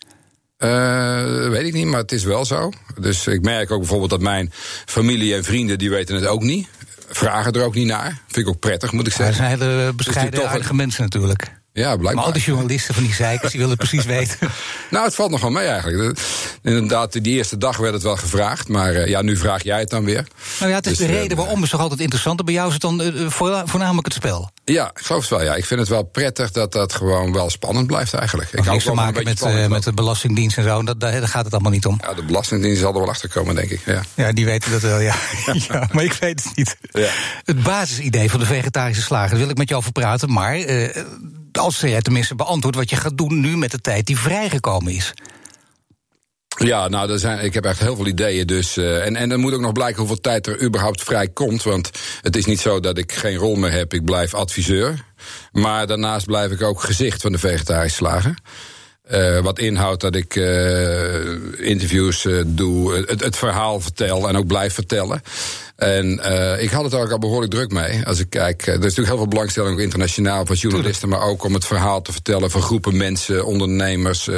Uh, 0.58 1.48
weet 1.48 1.66
ik 1.66 1.72
niet, 1.72 1.86
maar 1.86 2.00
het 2.00 2.12
is 2.12 2.24
wel 2.24 2.44
zo. 2.44 2.72
Dus 3.00 3.26
ik 3.26 3.42
merk 3.42 3.70
ook 3.70 3.78
bijvoorbeeld 3.78 4.10
dat 4.10 4.20
mijn 4.20 4.52
familie 4.86 5.34
en 5.34 5.44
vrienden... 5.44 5.78
die 5.78 5.90
weten 5.90 6.14
het 6.14 6.26
ook 6.26 6.42
niet. 6.42 6.68
Vragen 7.08 7.52
er 7.52 7.64
ook 7.64 7.74
niet 7.74 7.86
naar. 7.86 8.20
Vind 8.26 8.46
ik 8.46 8.52
ook 8.52 8.58
prettig, 8.58 8.92
moet 8.92 9.06
ik 9.06 9.12
zeggen. 9.12 9.44
Ja, 9.44 9.56
zijn 9.56 9.70
hele 9.70 9.92
bescheiden, 9.92 10.40
dus 10.40 10.48
aardige 10.48 10.74
mensen 10.74 11.02
natuurlijk. 11.02 11.55
Ja, 11.76 11.96
blijkbaar. 11.96 12.14
Maar 12.14 12.24
al 12.24 12.32
die 12.32 12.42
journalisten 12.42 12.94
van 12.94 13.02
die 13.02 13.14
zeikers, 13.14 13.52
die 13.52 13.60
willen 13.60 13.76
precies 13.76 14.04
weten. 14.04 14.36
nou, 14.90 15.04
het 15.04 15.14
valt 15.14 15.30
nog 15.30 15.40
wel 15.40 15.50
mee 15.50 15.66
eigenlijk. 15.66 16.18
Inderdaad, 16.62 17.12
die 17.12 17.36
eerste 17.36 17.58
dag 17.58 17.76
werd 17.76 17.94
het 17.94 18.02
wel 18.02 18.16
gevraagd. 18.16 18.68
Maar 18.68 18.94
uh, 18.94 19.06
ja, 19.06 19.22
nu 19.22 19.36
vraag 19.36 19.62
jij 19.62 19.78
het 19.78 19.90
dan 19.90 20.04
weer. 20.04 20.26
Nou 20.58 20.70
ja, 20.70 20.76
het 20.76 20.86
is 20.86 20.96
dus, 20.96 21.06
de 21.06 21.12
reden 21.12 21.30
uh, 21.30 21.36
waarom 21.36 21.62
is 21.62 21.70
toch 21.70 21.80
altijd 21.80 22.00
interessant. 22.00 22.44
Bij 22.44 22.54
jou 22.54 22.66
is 22.66 22.72
het 22.72 22.82
dan 22.82 23.02
uh, 23.02 23.30
voornamelijk 23.64 24.04
het 24.06 24.14
spel. 24.14 24.50
Ja, 24.64 24.90
ik 24.94 25.04
geloof 25.04 25.20
het 25.20 25.30
wel. 25.30 25.42
Ja. 25.42 25.54
Ik 25.54 25.64
vind 25.64 25.80
het 25.80 25.88
wel 25.88 26.02
prettig 26.02 26.50
dat 26.50 26.72
dat 26.72 26.92
gewoon 26.92 27.32
wel 27.32 27.50
spannend 27.50 27.86
blijft 27.86 28.14
eigenlijk. 28.14 28.52
Ik 28.52 28.64
niks 28.64 28.84
te 28.84 28.92
maken 28.92 29.24
met, 29.24 29.68
met 29.68 29.82
de 29.82 29.92
Belastingdienst 29.92 30.56
en 30.56 30.64
zo. 30.64 30.82
Dat, 30.82 31.00
daar 31.00 31.28
gaat 31.28 31.44
het 31.44 31.52
allemaal 31.52 31.72
niet 31.72 31.86
om. 31.86 31.98
Ja, 32.02 32.14
de 32.14 32.24
Belastingdienst 32.24 32.80
zal 32.80 32.92
er 32.92 33.00
wel 33.00 33.08
achter 33.08 33.28
komen, 33.28 33.54
denk 33.54 33.70
ik. 33.70 33.80
Ja, 33.86 34.02
ja 34.14 34.32
die 34.32 34.44
weten 34.44 34.70
dat 34.70 34.80
wel, 34.80 35.00
ja. 35.00 35.14
ja. 35.68 35.88
maar 35.92 36.04
ik 36.04 36.12
weet 36.12 36.44
het 36.44 36.56
niet. 36.56 36.76
Ja. 36.90 37.08
Het 37.44 37.62
basisidee 37.62 38.30
van 38.30 38.40
de 38.40 38.46
vegetarische 38.46 39.02
slager, 39.02 39.30
daar 39.30 39.38
wil 39.38 39.50
ik 39.50 39.58
met 39.58 39.68
jou 39.68 39.80
over 39.80 39.92
praten. 39.92 40.32
Maar 40.32 40.54
als 41.58 41.80
jij 41.80 42.02
tenminste 42.02 42.34
beantwoordt 42.34 42.76
wat 42.76 42.90
je 42.90 42.96
gaat 42.96 43.18
doen 43.18 43.40
nu 43.40 43.56
met 43.56 43.70
de 43.70 43.80
tijd 43.80 44.06
die 44.06 44.18
vrijgekomen 44.18 44.92
is. 44.92 45.12
Ja, 46.58 46.88
nou, 46.88 47.18
zijn, 47.18 47.44
ik 47.44 47.54
heb 47.54 47.64
echt 47.64 47.80
heel 47.80 47.96
veel 47.96 48.06
ideeën. 48.06 48.46
Dus, 48.46 48.76
uh, 48.76 49.06
en, 49.06 49.16
en 49.16 49.28
dan 49.28 49.40
moet 49.40 49.52
ook 49.52 49.60
nog 49.60 49.72
blijken 49.72 49.98
hoeveel 49.98 50.20
tijd 50.20 50.46
er 50.46 50.62
überhaupt 50.62 51.02
vrij 51.02 51.28
komt. 51.28 51.62
Want 51.62 51.90
het 52.20 52.36
is 52.36 52.44
niet 52.44 52.60
zo 52.60 52.80
dat 52.80 52.98
ik 52.98 53.12
geen 53.12 53.36
rol 53.36 53.54
meer 53.54 53.72
heb. 53.72 53.94
Ik 53.94 54.04
blijf 54.04 54.34
adviseur. 54.34 55.04
Maar 55.52 55.86
daarnaast 55.86 56.26
blijf 56.26 56.50
ik 56.50 56.62
ook 56.62 56.80
gezicht 56.80 57.22
van 57.22 57.32
de 57.32 57.38
vegetarische 57.38 57.96
slager. 57.96 58.34
Uh, 59.10 59.40
wat 59.40 59.58
inhoudt 59.58 60.00
dat 60.00 60.14
ik 60.14 60.34
uh, 60.34 61.68
interviews 61.68 62.26
doe, 62.46 63.04
het, 63.06 63.36
verhaal 63.36 63.80
vertel 63.80 64.28
en 64.28 64.36
ook 64.36 64.46
blijf 64.46 64.74
vertellen. 64.74 65.22
En 65.76 66.10
ik 66.60 66.70
had 66.70 66.84
het 66.84 66.94
ook 66.94 67.10
al 67.10 67.18
behoorlijk 67.18 67.52
druk 67.52 67.72
mee. 67.72 68.06
Als 68.06 68.18
ik 68.18 68.30
kijk, 68.30 68.66
er 68.66 68.72
is 68.72 68.80
natuurlijk 68.80 69.08
heel 69.08 69.16
veel 69.16 69.28
belangstelling 69.28 69.74
ook 69.74 69.80
internationaal 69.80 70.46
van 70.46 70.56
journalisten, 70.56 71.08
maar 71.08 71.22
ook 71.22 71.44
om 71.44 71.54
het 71.54 71.66
verhaal 71.66 72.02
te 72.02 72.12
vertellen 72.12 72.50
van 72.50 72.62
groepen 72.62 72.96
mensen, 72.96 73.46
ondernemers 73.46 74.28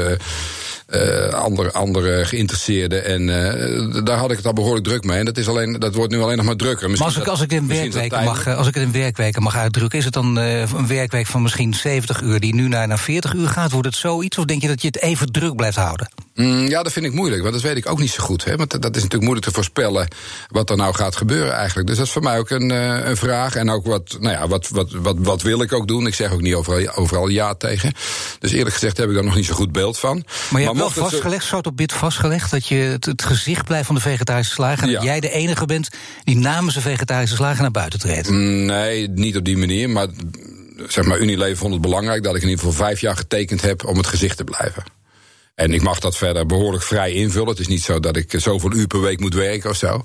uh, 0.89 1.29
andere, 1.29 1.73
andere 1.73 2.25
geïnteresseerden. 2.25 3.05
En 3.05 3.29
uh, 3.29 4.05
daar 4.05 4.19
had 4.19 4.31
ik 4.31 4.37
het 4.37 4.47
al 4.47 4.53
behoorlijk 4.53 4.85
druk 4.85 5.05
mee. 5.05 5.19
En 5.19 5.25
dat, 5.25 5.37
is 5.37 5.49
alleen, 5.49 5.79
dat 5.79 5.95
wordt 5.95 6.13
nu 6.13 6.21
alleen 6.21 6.37
nog 6.37 6.47
maar 6.47 6.57
drukker. 6.57 6.91
Misschien 6.91 7.13
maar 7.13 7.19
als 7.19 7.27
ik, 7.27 7.33
als 7.33 7.41
ik, 7.41 7.53
in 7.53 7.69
werkweken 7.69 8.25
mag, 8.25 8.47
als 8.47 8.67
ik 8.67 8.75
het 8.75 8.83
in 8.83 8.93
werkweken 8.93 9.43
mag 9.43 9.57
uitdrukken, 9.57 9.99
is 9.99 10.05
het 10.05 10.15
dan 10.15 10.39
uh, 10.39 10.61
een 10.61 10.87
werkweek 10.87 11.27
van 11.27 11.43
misschien 11.43 11.75
70 11.75 12.21
uur 12.21 12.41
die 12.41 12.55
nu 12.55 12.69
naar, 12.69 12.89
naar 12.89 12.99
40 12.99 13.35
uur 13.35 13.49
gaat? 13.49 13.73
Wordt 13.73 13.87
het 13.87 13.97
zoiets? 13.97 14.39
Of 14.39 14.45
denk 14.45 14.63
je 14.63 14.69
dat 14.69 14.83
je 14.83 14.87
het 14.87 15.01
even 15.01 15.33
druk 15.33 15.57
blijft 15.57 15.77
houden? 15.77 16.09
Mm, 16.39 16.69
ja, 16.69 16.83
dat 16.83 16.93
vind 16.93 17.07
ik 17.07 17.13
moeilijk, 17.13 17.43
want 17.43 17.55
dat 17.55 17.63
weet 17.63 17.77
ik 17.77 17.91
ook 17.91 17.99
niet 17.99 18.11
zo 18.11 18.23
goed. 18.23 18.45
Hè? 18.45 18.57
Want 18.57 18.71
dat 18.71 18.97
is 18.97 19.03
natuurlijk 19.03 19.23
moeilijk 19.23 19.47
te 19.47 19.53
voorspellen 19.53 20.09
wat 20.49 20.71
er 20.71 20.77
nou 20.77 20.95
gaat 20.95 21.17
gebeuren 21.17 21.53
eigenlijk. 21.55 21.87
Dus 21.87 21.97
dat 21.97 22.07
is 22.07 22.13
voor 22.13 22.23
mij 22.23 22.39
ook 22.39 22.51
een, 22.51 22.71
een 22.71 23.17
vraag. 23.17 23.55
En 23.55 23.71
ook 23.71 23.87
wat, 23.87 24.17
nou 24.21 24.35
ja, 24.35 24.49
wat, 24.49 24.69
wat, 24.69 24.91
wat, 24.93 25.17
wat 25.19 25.43
wil 25.43 25.63
ik 25.63 25.73
ook 25.73 25.89
doen? 25.89 26.07
Ik 26.07 26.15
zeg 26.15 26.33
ook 26.33 26.41
niet 26.41 26.55
overal, 26.55 26.95
overal 26.95 27.29
ja 27.29 27.55
tegen. 27.55 27.93
Dus 28.39 28.53
eerlijk 28.53 28.75
gezegd 28.75 28.97
heb 28.97 29.09
ik 29.09 29.15
daar 29.15 29.25
nog 29.25 29.35
niet 29.35 29.45
zo 29.45 29.55
goed 29.55 29.73
beeld 29.73 29.99
van. 29.99 30.25
Maar, 30.51 30.63
maar 30.63 30.75
wel 30.75 30.91
vastgelegd, 30.91 31.45
zo 31.45 31.57
op 31.57 31.77
bit 31.77 31.93
vastgelegd, 31.93 32.51
dat 32.51 32.67
je 32.67 32.75
het, 32.75 33.05
het, 33.05 33.25
gezicht 33.25 33.65
blijft 33.65 33.87
van 33.87 33.95
de 33.95 34.01
vegetarische 34.01 34.53
slager. 34.53 34.87
En 34.87 34.93
dat 34.93 35.03
jij 35.03 35.21
de 35.21 35.31
enige 35.31 35.67
bent 35.67 35.89
die 36.25 36.37
namens 36.37 36.75
de 36.75 36.81
vegetarische 36.81 37.37
slager 37.37 37.63
naar 37.63 37.71
buiten 37.71 37.99
treedt. 37.99 38.31
Mm, 38.31 38.65
nee, 38.65 39.09
niet 39.09 39.37
op 39.37 39.45
die 39.45 39.57
manier. 39.57 39.91
Maar 39.91 40.07
zeg 40.87 41.05
maar, 41.05 41.19
Unilever 41.19 41.57
vond 41.57 41.73
het 41.73 41.83
belangrijk 41.83 42.23
dat 42.23 42.35
ik 42.35 42.43
in 42.43 42.49
ieder 42.49 42.65
geval 42.65 42.87
vijf 42.87 43.01
jaar 43.01 43.17
getekend 43.17 43.63
heb 43.63 43.87
om 43.87 43.97
het 43.97 44.07
gezicht 44.07 44.37
te 44.37 44.45
blijven. 44.45 44.98
En 45.59 45.73
ik 45.73 45.83
mag 45.83 45.99
dat 45.99 46.17
verder 46.17 46.47
behoorlijk 46.47 46.83
vrij 46.83 47.13
invullen. 47.13 47.49
Het 47.49 47.59
is 47.59 47.67
niet 47.67 47.83
zo 47.83 48.01
dat 48.01 48.17
ik 48.17 48.35
zoveel 48.37 48.73
uur 48.73 48.87
per 48.87 49.01
week 49.01 49.21
moet 49.21 49.35
werken 49.35 49.71
of 49.71 49.77
zo. 49.77 50.01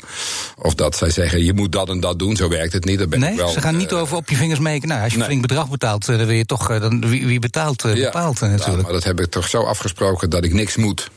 Of 0.57 0.75
dat 0.75 0.95
zij 0.95 1.09
zeggen, 1.09 1.43
je 1.43 1.53
moet 1.53 1.71
dat 1.71 1.89
en 1.89 1.99
dat 1.99 2.19
doen. 2.19 2.35
Zo 2.35 2.49
werkt 2.49 2.73
het 2.73 2.85
niet. 2.85 2.99
Dat 2.99 3.09
ben 3.09 3.19
nee, 3.19 3.31
ik 3.31 3.37
wel, 3.37 3.49
ze 3.49 3.61
gaan 3.61 3.77
niet 3.77 3.91
uh, 3.91 3.99
over 3.99 4.17
op 4.17 4.29
je 4.29 4.35
vingers 4.35 4.59
meken. 4.59 4.87
Nou, 4.87 5.03
als 5.03 5.11
je 5.11 5.17
nee. 5.17 5.27
flink 5.27 5.41
bedrag 5.41 5.69
betaalt, 5.69 6.05
dan 6.05 6.17
wil 6.17 6.29
je 6.29 6.45
toch... 6.45 6.79
Dan, 6.79 7.09
wie, 7.09 7.27
wie 7.27 7.39
betaalt, 7.39 7.81
ja, 7.81 7.93
bepaalt 7.93 8.35
uh, 8.35 8.49
natuurlijk. 8.49 8.77
Ja, 8.77 8.83
maar 8.83 8.91
dat 8.91 9.03
heb 9.03 9.19
ik 9.19 9.25
toch 9.25 9.47
zo 9.47 9.61
afgesproken 9.61 10.29
dat 10.29 10.43
ik 10.43 10.53
niks 10.53 10.75
moet. 10.75 11.09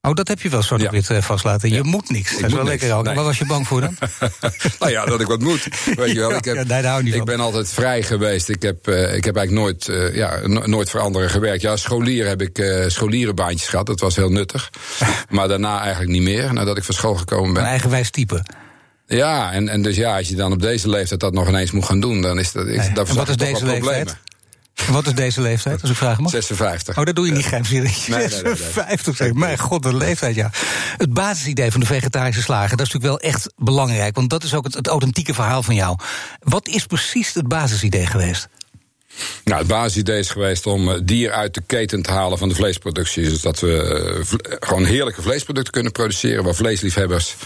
Oh, 0.00 0.14
dat 0.14 0.28
heb 0.28 0.40
je 0.40 0.48
wel 0.48 0.62
zo 0.62 0.78
ja. 0.78 0.90
wit 0.90 1.10
vastlaten. 1.20 1.68
Je 1.68 1.74
ja. 1.74 1.82
moet 1.82 2.10
niks. 2.10 2.32
Dat 2.38 2.50
is 2.50 2.54
wel 2.54 2.64
lekker 2.64 2.94
ook. 2.94 3.04
Nee. 3.04 3.14
Waar 3.14 3.24
was 3.24 3.38
je 3.38 3.46
bang 3.46 3.66
voor 3.66 3.80
dan? 3.80 3.96
nou 4.80 4.92
ja, 4.92 5.04
dat 5.04 5.20
ik 5.20 5.26
wat 5.26 5.40
moet. 5.40 5.68
Weet 5.96 6.12
je 6.12 6.18
wel. 6.18 6.32
Ik, 6.38 6.44
heb, 6.44 6.56
ja, 6.56 6.62
nee, 6.62 6.82
daar 6.82 7.02
niet 7.02 7.14
ik 7.14 7.24
ben 7.24 7.40
altijd 7.40 7.70
vrij 7.70 8.02
geweest. 8.02 8.48
Ik 8.48 8.62
heb, 8.62 8.88
uh, 8.88 9.14
ik 9.14 9.24
heb 9.24 9.36
eigenlijk 9.36 9.66
nooit, 9.66 9.88
uh, 9.88 10.14
ja, 10.14 10.40
no 10.46 10.66
nooit 10.66 10.90
voor 10.90 11.00
anderen 11.00 11.30
gewerkt. 11.30 11.62
Ja, 11.62 11.76
scholier 11.76 12.26
heb 12.26 12.42
ik 12.42 12.58
uh, 12.58 12.84
scholierenbaantjes 12.88 13.68
gehad. 13.68 13.86
Dat 13.86 14.00
was 14.00 14.16
heel 14.16 14.30
nuttig. 14.30 14.70
maar 15.30 15.48
daarna 15.48 15.80
eigenlijk 15.80 16.10
niet 16.10 16.22
meer, 16.22 16.52
nadat 16.52 16.76
ik 16.76 16.84
van 16.84 16.94
school 16.94 17.14
gekomen 17.14 17.52
ben. 17.52 17.62
Een 17.62 17.68
eigenwijs 17.68 18.10
type. 18.10 18.44
Ja, 19.06 19.52
en, 19.52 19.68
en 19.68 19.82
dus 19.82 19.96
ja, 19.96 20.16
als 20.16 20.28
je 20.28 20.34
dan 20.34 20.52
op 20.52 20.62
deze 20.62 20.88
leeftijd 20.88 21.20
dat 21.20 21.32
nog 21.32 21.48
ineens 21.48 21.70
moet 21.70 21.84
gaan 21.84 22.00
doen, 22.00 22.20
dan 22.20 22.38
is 22.38 22.52
dat. 22.52 22.66
Is, 22.66 22.76
nee. 22.76 22.92
dat 22.92 23.08
wat 23.08 23.28
is 23.28 23.36
deze 23.36 23.64
leeftijd? 23.64 24.16
Wat 24.88 25.06
is 25.06 25.14
deze 25.14 25.40
leeftijd, 25.40 25.80
als 25.80 25.90
ik 25.90 25.96
vraag 25.96 26.18
mag? 26.18 26.30
56. 26.30 26.98
Oh, 26.98 27.04
dat 27.04 27.16
doe 27.16 27.26
je 27.26 27.32
niet 27.32 27.44
geheimzinnig. 27.44 28.08
Nee, 28.08 28.28
56, 28.28 29.18
nee, 29.18 29.28
nee, 29.28 29.38
Mijn 29.38 29.58
god, 29.58 29.82
de 29.82 29.96
leeftijd, 29.96 30.34
ja. 30.34 30.50
Het 30.96 31.12
basisidee 31.12 31.70
van 31.70 31.80
de 31.80 31.86
vegetarische 31.86 32.42
slager, 32.42 32.76
dat 32.76 32.86
is 32.86 32.92
natuurlijk 32.92 33.22
wel 33.22 33.30
echt 33.30 33.52
belangrijk. 33.56 34.14
Want 34.14 34.30
dat 34.30 34.42
is 34.42 34.54
ook 34.54 34.64
het, 34.64 34.74
het 34.74 34.86
authentieke 34.86 35.34
verhaal 35.34 35.62
van 35.62 35.74
jou. 35.74 35.96
Wat 36.38 36.68
is 36.68 36.86
precies 36.86 37.34
het 37.34 37.48
basisidee 37.48 38.06
geweest? 38.06 38.48
Nou, 39.44 39.58
het 39.58 39.68
basisidee 39.68 40.18
is 40.18 40.30
geweest 40.30 40.66
om 40.66 41.04
dier 41.04 41.32
uit 41.32 41.54
de 41.54 41.62
keten 41.66 42.02
te 42.02 42.10
halen 42.10 42.38
van 42.38 42.48
de 42.48 42.54
vleesproductie. 42.54 43.28
Dus 43.28 43.40
dat 43.40 43.60
we 43.60 44.24
uh, 44.28 44.38
gewoon 44.60 44.84
heerlijke 44.84 45.22
vleesproducten 45.22 45.72
kunnen 45.72 45.92
produceren... 45.92 46.44
waar 46.44 46.54
vleesliefhebbers 46.54 47.36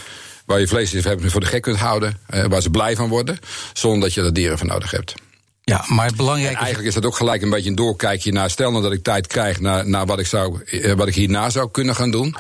waar 0.45 0.61
je 0.61 0.67
vleesliefhebbers 0.67 1.33
voor 1.33 1.41
de 1.41 1.47
gek 1.47 1.63
kunt 1.63 1.79
houden... 1.79 2.19
Uh, 2.35 2.45
waar 2.45 2.63
ze 2.63 2.71
blij 2.71 2.97
van 2.97 3.09
worden, 3.09 3.39
zonder 3.73 4.01
dat 4.01 4.15
je 4.15 4.23
er 4.23 4.33
dieren 4.33 4.59
voor 4.59 4.67
nodig 4.67 4.91
hebt. 4.91 5.15
Ja, 5.65 5.85
maar 5.89 6.07
het 6.07 6.17
belangrijke. 6.17 6.59
eigenlijk 6.59 6.89
is 6.89 6.95
dat 6.95 7.07
ook 7.07 7.17
gelijk 7.17 7.43
een 7.43 7.51
beetje 7.51 7.71
een 7.71 7.77
doorkijkje 7.77 8.33
naar. 8.33 8.51
Stel 8.51 8.71
nou 8.71 8.83
dat 8.83 8.93
ik 8.93 9.03
tijd 9.03 9.27
krijg 9.27 9.61
naar, 9.61 9.89
naar 9.89 10.07
wat, 10.07 10.19
ik 10.19 10.27
zou, 10.27 10.61
wat 10.97 11.09
ik 11.09 11.15
hierna 11.15 11.51
zou 11.51 11.71
kunnen 11.71 11.95
gaan 11.95 12.11
doen 12.11 12.37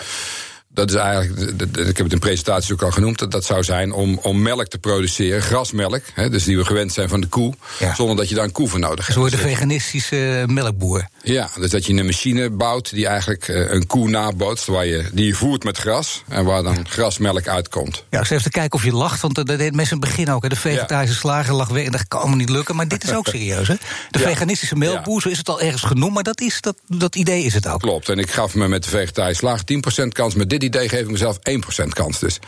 dat 0.74 0.90
is 0.90 0.96
eigenlijk, 0.96 1.50
ik 1.78 1.96
heb 1.96 1.96
het 1.96 2.12
in 2.12 2.18
presentaties 2.18 2.72
ook 2.72 2.82
al 2.82 2.90
genoemd, 2.90 3.18
dat, 3.18 3.30
dat 3.30 3.44
zou 3.44 3.62
zijn 3.62 3.92
om, 3.92 4.18
om 4.22 4.42
melk 4.42 4.66
te 4.66 4.78
produceren, 4.78 5.42
grasmelk, 5.42 6.02
hè, 6.14 6.30
dus 6.30 6.44
die 6.44 6.56
we 6.56 6.64
gewend 6.64 6.92
zijn 6.92 7.08
van 7.08 7.20
de 7.20 7.26
koe, 7.26 7.54
ja. 7.78 7.94
zonder 7.94 8.16
dat 8.16 8.28
je 8.28 8.34
daar 8.34 8.44
een 8.44 8.52
koe 8.52 8.68
voor 8.68 8.78
nodig 8.78 9.06
hebt. 9.06 9.18
Zo 9.18 9.28
de 9.28 9.38
veganistische 9.38 10.44
melkboer. 10.46 11.08
Ja, 11.22 11.50
dus 11.54 11.70
dat 11.70 11.86
je 11.86 11.94
een 11.94 12.06
machine 12.06 12.50
bouwt 12.50 12.90
die 12.90 13.06
eigenlijk 13.06 13.48
een 13.48 13.86
koe 13.86 14.08
nabootst, 14.08 14.66
waar 14.66 14.86
je, 14.86 15.04
die 15.12 15.26
je 15.26 15.34
voert 15.34 15.64
met 15.64 15.78
gras 15.78 16.22
en 16.28 16.44
waar 16.44 16.62
dan 16.62 16.88
grasmelk 16.88 17.48
uitkomt. 17.48 18.04
Ja, 18.10 18.20
ik 18.20 18.30
even 18.30 18.42
te 18.42 18.50
kijken 18.50 18.78
of 18.78 18.84
je 18.84 18.92
lacht, 18.92 19.20
want 19.20 19.34
dat 19.34 19.46
deed 19.46 19.58
mensen 19.74 19.96
in 19.96 20.02
het 20.02 20.10
begin 20.10 20.30
ook. 20.30 20.42
Hè. 20.42 20.48
De 20.48 20.56
vegetarische 20.56 21.16
slager 21.16 21.54
lag 21.54 21.68
weg 21.68 21.84
en 21.84 21.92
dat 21.92 22.08
kan 22.08 22.18
allemaal 22.18 22.38
niet 22.38 22.48
lukken, 22.48 22.76
maar 22.76 22.88
dit 22.88 23.04
is 23.04 23.12
ook 23.12 23.26
serieus. 23.36 23.68
Hè? 23.68 23.74
De 24.10 24.18
ja. 24.18 24.28
veganistische 24.28 24.76
melkboer, 24.76 25.20
zo 25.20 25.28
is 25.28 25.38
het 25.38 25.48
al 25.48 25.60
ergens 25.60 25.82
genoemd, 25.82 26.14
maar 26.14 26.22
dat, 26.22 26.40
is, 26.40 26.60
dat, 26.60 26.76
dat 26.86 27.16
idee 27.16 27.44
is 27.44 27.54
het 27.54 27.66
ook. 27.66 27.80
Klopt, 27.80 28.08
en 28.08 28.18
ik 28.18 28.30
gaf 28.30 28.54
me 28.54 28.68
met 28.68 28.82
de 28.82 28.88
vegetarische 28.88 29.46
slager 29.46 30.04
10% 30.04 30.08
kans 30.08 30.34
met 30.34 30.50
dit 30.50 30.61
idee 30.62 30.88
geef 30.88 31.00
ik 31.00 31.10
mezelf 31.10 31.38
1% 31.82 31.88
kans 31.88 32.18
dus. 32.18 32.38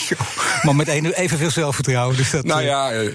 maar 0.62 0.76
met 0.76 0.88
evenveel 0.88 1.50
zelfvertrouwen. 1.50 2.16
Dus 2.16 2.30
dat, 2.30 2.44
nou 2.44 2.62
ja, 2.62 2.94
uh, 2.94 3.12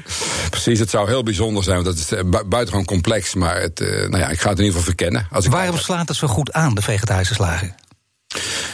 precies. 0.50 0.80
Het 0.80 0.90
zou 0.90 1.08
heel 1.08 1.24
bijzonder 1.24 1.64
zijn. 1.64 1.84
Want 1.84 1.96
dat 1.96 2.06
is 2.06 2.12
uh, 2.12 2.42
buitengewoon 2.46 2.86
complex. 2.86 3.36
Maar 3.36 3.62
het, 3.62 3.80
nou 3.80 4.18
ja, 4.18 4.30
ik 4.30 4.40
ga 4.40 4.50
het 4.50 4.60
in 4.60 4.66
ieder 4.66 4.80
geval 4.80 4.82
verkennen. 4.82 5.28
Als 5.32 5.46
ik 5.46 5.52
Waarom 5.52 5.78
slaat 5.78 6.08
het 6.08 6.18
zo 6.18 6.28
goed 6.28 6.54
aan, 6.54 6.76
de 6.76 6.82
vegetarische 6.82 7.34
slagen? 7.34 7.76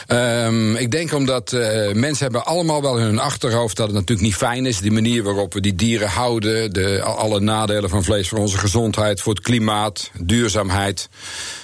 Um, 0.08 0.76
ik 0.76 0.92
denk 0.92 1.14
omdat 1.14 1.52
uh, 1.52 1.92
mensen 1.94 2.24
hebben 2.24 2.46
allemaal 2.46 2.82
wel 2.82 2.98
in 2.98 3.04
hun 3.04 3.20
achterhoofd 3.20 3.78
dat 3.78 3.86
het 3.86 3.96
natuurlijk 3.96 4.28
niet 4.28 4.36
fijn 4.36 4.66
is. 4.66 4.80
Die 4.80 4.92
manier 4.92 5.24
waarop 5.24 5.54
we 5.54 5.62
die 5.62 5.76
dieren 5.76 6.10
houden. 6.10 6.74
De, 6.74 7.02
alle 7.02 7.40
nadelen 7.40 7.90
van 7.90 8.04
vlees 8.04 8.30
voor 8.30 8.40
onze 8.40 8.58
gezondheid, 8.58 9.22
voor 9.22 9.34
het 9.34 9.44
klimaat, 9.44 10.12
duurzaamheid. 10.20 11.10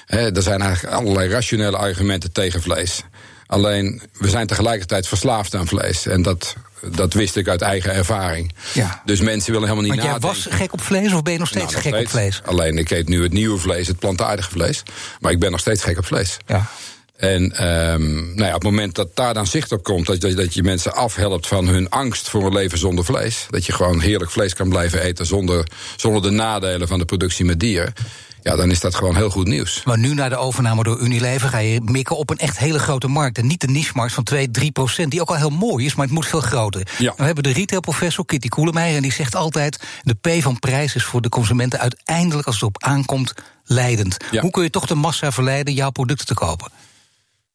He, 0.06 0.32
er 0.36 0.42
zijn 0.42 0.62
eigenlijk 0.62 0.96
allerlei 0.96 1.30
rationele 1.30 1.78
argumenten 1.78 2.32
tegen 2.32 2.62
vlees. 2.62 3.04
Alleen, 3.50 4.02
we 4.14 4.30
zijn 4.30 4.48
tegelijkertijd 4.48 5.08
verslaafd 5.08 5.56
aan 5.56 5.68
vlees. 5.68 6.06
En 6.06 6.22
dat, 6.22 6.56
dat 6.92 7.14
wist 7.14 7.36
ik 7.36 7.48
uit 7.48 7.62
eigen 7.62 7.94
ervaring. 7.94 8.54
Ja. 8.74 9.02
Dus 9.06 9.20
mensen 9.20 9.52
willen 9.52 9.68
helemaal 9.68 9.90
niet 9.90 10.02
Want 10.02 10.08
nadenken. 10.12 10.38
jij 10.38 10.48
was 10.50 10.60
gek 10.60 10.74
op 10.74 10.82
vlees 10.82 11.14
of 11.14 11.22
ben 11.22 11.34
je 11.34 11.40
nog 11.40 11.48
steeds 11.48 11.64
nou, 11.64 11.76
nog 11.76 11.84
gek 11.84 11.94
steeds. 11.94 12.14
op 12.14 12.20
vlees? 12.20 12.42
Alleen, 12.46 12.78
ik 12.78 12.90
eet 12.90 13.08
nu 13.08 13.24
het 13.24 13.34
nieuwe 13.34 13.58
vlees, 13.58 13.88
het 13.88 14.00
plantaardige 14.00 14.50
vlees. 14.50 14.84
Maar 15.20 15.32
ik 15.32 15.40
ben 15.40 15.52
nog 15.52 15.60
steeds 15.60 15.84
gek 15.84 15.98
op 15.98 16.06
vlees. 16.06 16.38
Ja. 16.46 16.70
En 17.16 17.52
ehm, 17.56 18.14
nou 18.14 18.44
ja, 18.44 18.48
op 18.48 18.54
het 18.54 18.64
moment 18.64 18.96
dat 18.96 19.16
daar 19.16 19.34
dan 19.34 19.48
zicht 19.48 19.72
op 19.72 19.84
komt, 19.84 20.06
dat, 20.06 20.22
dat, 20.22 20.38
dat 20.38 20.54
je 20.54 20.64
mensen 20.64 20.96
afhelpt 20.96 21.48
van 21.48 21.68
hun 21.68 21.90
angst 21.90 22.30
voor 22.30 22.46
een 22.46 22.54
leven 22.54 22.78
zonder 22.78 23.06
vlees. 23.06 23.46
Dat 23.50 23.66
je 23.66 23.72
gewoon 23.74 24.00
heerlijk 24.00 24.32
vlees 24.32 24.54
kan 24.54 24.70
blijven 24.70 25.02
eten 25.02 25.26
zonder, 25.26 25.68
zonder 25.96 26.22
de 26.22 26.30
nadelen 26.30 26.88
van 26.88 27.00
de 27.00 27.06
productie 27.06 27.46
met 27.46 27.60
dieren. 27.60 27.94
Ja, 28.42 28.56
dan 28.56 28.72
is 28.72 28.80
dat 28.80 28.96
gewoon 28.96 29.16
heel 29.16 29.30
goed 29.30 29.48
nieuws. 29.48 29.82
Maar 29.86 29.98
nu 29.98 30.14
na 30.14 30.30
de 30.30 30.38
overname 30.38 30.84
door 30.84 31.00
Unilever 31.00 31.50
ga 31.50 31.58
je 31.58 31.82
mikken 31.82 32.18
op 32.18 32.30
een 32.30 32.38
echt 32.38 32.58
hele 32.58 32.80
grote 32.80 33.08
markt. 33.08 33.38
En 33.38 33.48
niet 33.48 33.62
de 33.62 33.68
niche-markt 33.68 34.14
van 34.14 34.24
2, 34.24 34.52
3 34.52 34.72
procent, 34.72 35.12
die 35.12 35.22
ook 35.22 35.30
al 35.30 35.36
heel 35.36 35.50
mooi 35.50 35.86
is, 35.86 35.96
maar 35.96 36.06
het 36.06 36.16
moet 36.16 36.26
veel 36.26 36.42
groter. 36.42 36.88
Ja. 36.98 37.14
We 37.18 37.24
hebben 37.24 37.44
de 37.44 37.52
retailprofessor 37.52 38.26
Kitty 38.26 38.48
Koelemeijer 38.48 38.96
en 38.96 39.02
die 39.02 39.14
zegt 39.14 39.36
altijd... 39.36 39.80
de 40.02 40.14
P 40.14 40.42
van 40.42 40.60
prijs 40.60 40.96
is 40.96 41.04
voor 41.04 41.22
de 41.22 41.30
consumenten 41.30 41.80
uiteindelijk, 41.80 42.48
als 42.48 42.56
het 42.56 42.64
op 42.64 42.84
aankomt, 42.84 43.34
leidend. 43.64 44.18
Ja. 44.32 44.42
Hoe 44.42 44.52
kun 44.52 44.64
je 44.64 44.70
toch 44.70 44.86
de 44.86 44.96
massa 44.96 45.32
verleiden 45.32 45.74
jouw 45.74 45.90
producten 45.90 46.26
te 46.26 46.34
kopen? 46.34 46.72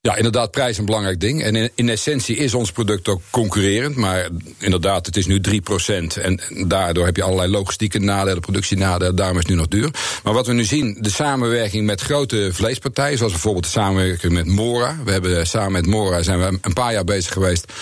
Ja, 0.07 0.17
inderdaad, 0.17 0.51
prijs 0.51 0.71
is 0.71 0.79
een 0.79 0.85
belangrijk 0.85 1.21
ding. 1.21 1.43
En 1.43 1.71
in, 1.75 1.89
essentie 1.89 2.37
is 2.37 2.55
ons 2.55 2.73
product 2.73 3.09
ook 3.09 3.23
concurrerend. 3.31 3.97
Maar 3.97 4.29
inderdaad, 4.59 5.07
het 5.07 5.17
is 5.17 5.27
nu 5.27 5.41
3%. 5.41 6.21
En 6.23 6.41
daardoor 6.67 7.05
heb 7.05 7.17
je 7.17 7.23
allerlei 7.23 7.51
logistieke 7.51 7.99
nadelen, 7.99 8.41
productienadelen. 8.41 9.17
Daarom 9.17 9.37
is 9.37 9.43
het 9.43 9.51
nu 9.53 9.57
nog 9.59 9.69
duur. 9.69 9.91
Maar 10.23 10.33
wat 10.33 10.47
we 10.47 10.53
nu 10.53 10.65
zien, 10.65 10.97
de 11.01 11.11
samenwerking 11.11 11.87
met 11.87 12.01
grote 12.01 12.51
vleespartijen. 12.53 13.17
Zoals 13.19 13.33
bijvoorbeeld 13.33 13.65
de 13.65 13.71
samenwerking 13.71 14.33
met 14.33 14.47
Mora. 14.47 14.97
We 15.05 15.13
hebben 15.13 15.47
samen 15.47 15.73
met 15.73 15.87
Mora 15.87 16.23
zijn 16.23 16.39
we 16.41 16.59
een 16.63 16.73
paar 16.73 16.93
jaar 16.93 17.05
bezig 17.05 17.33
geweest 17.33 17.73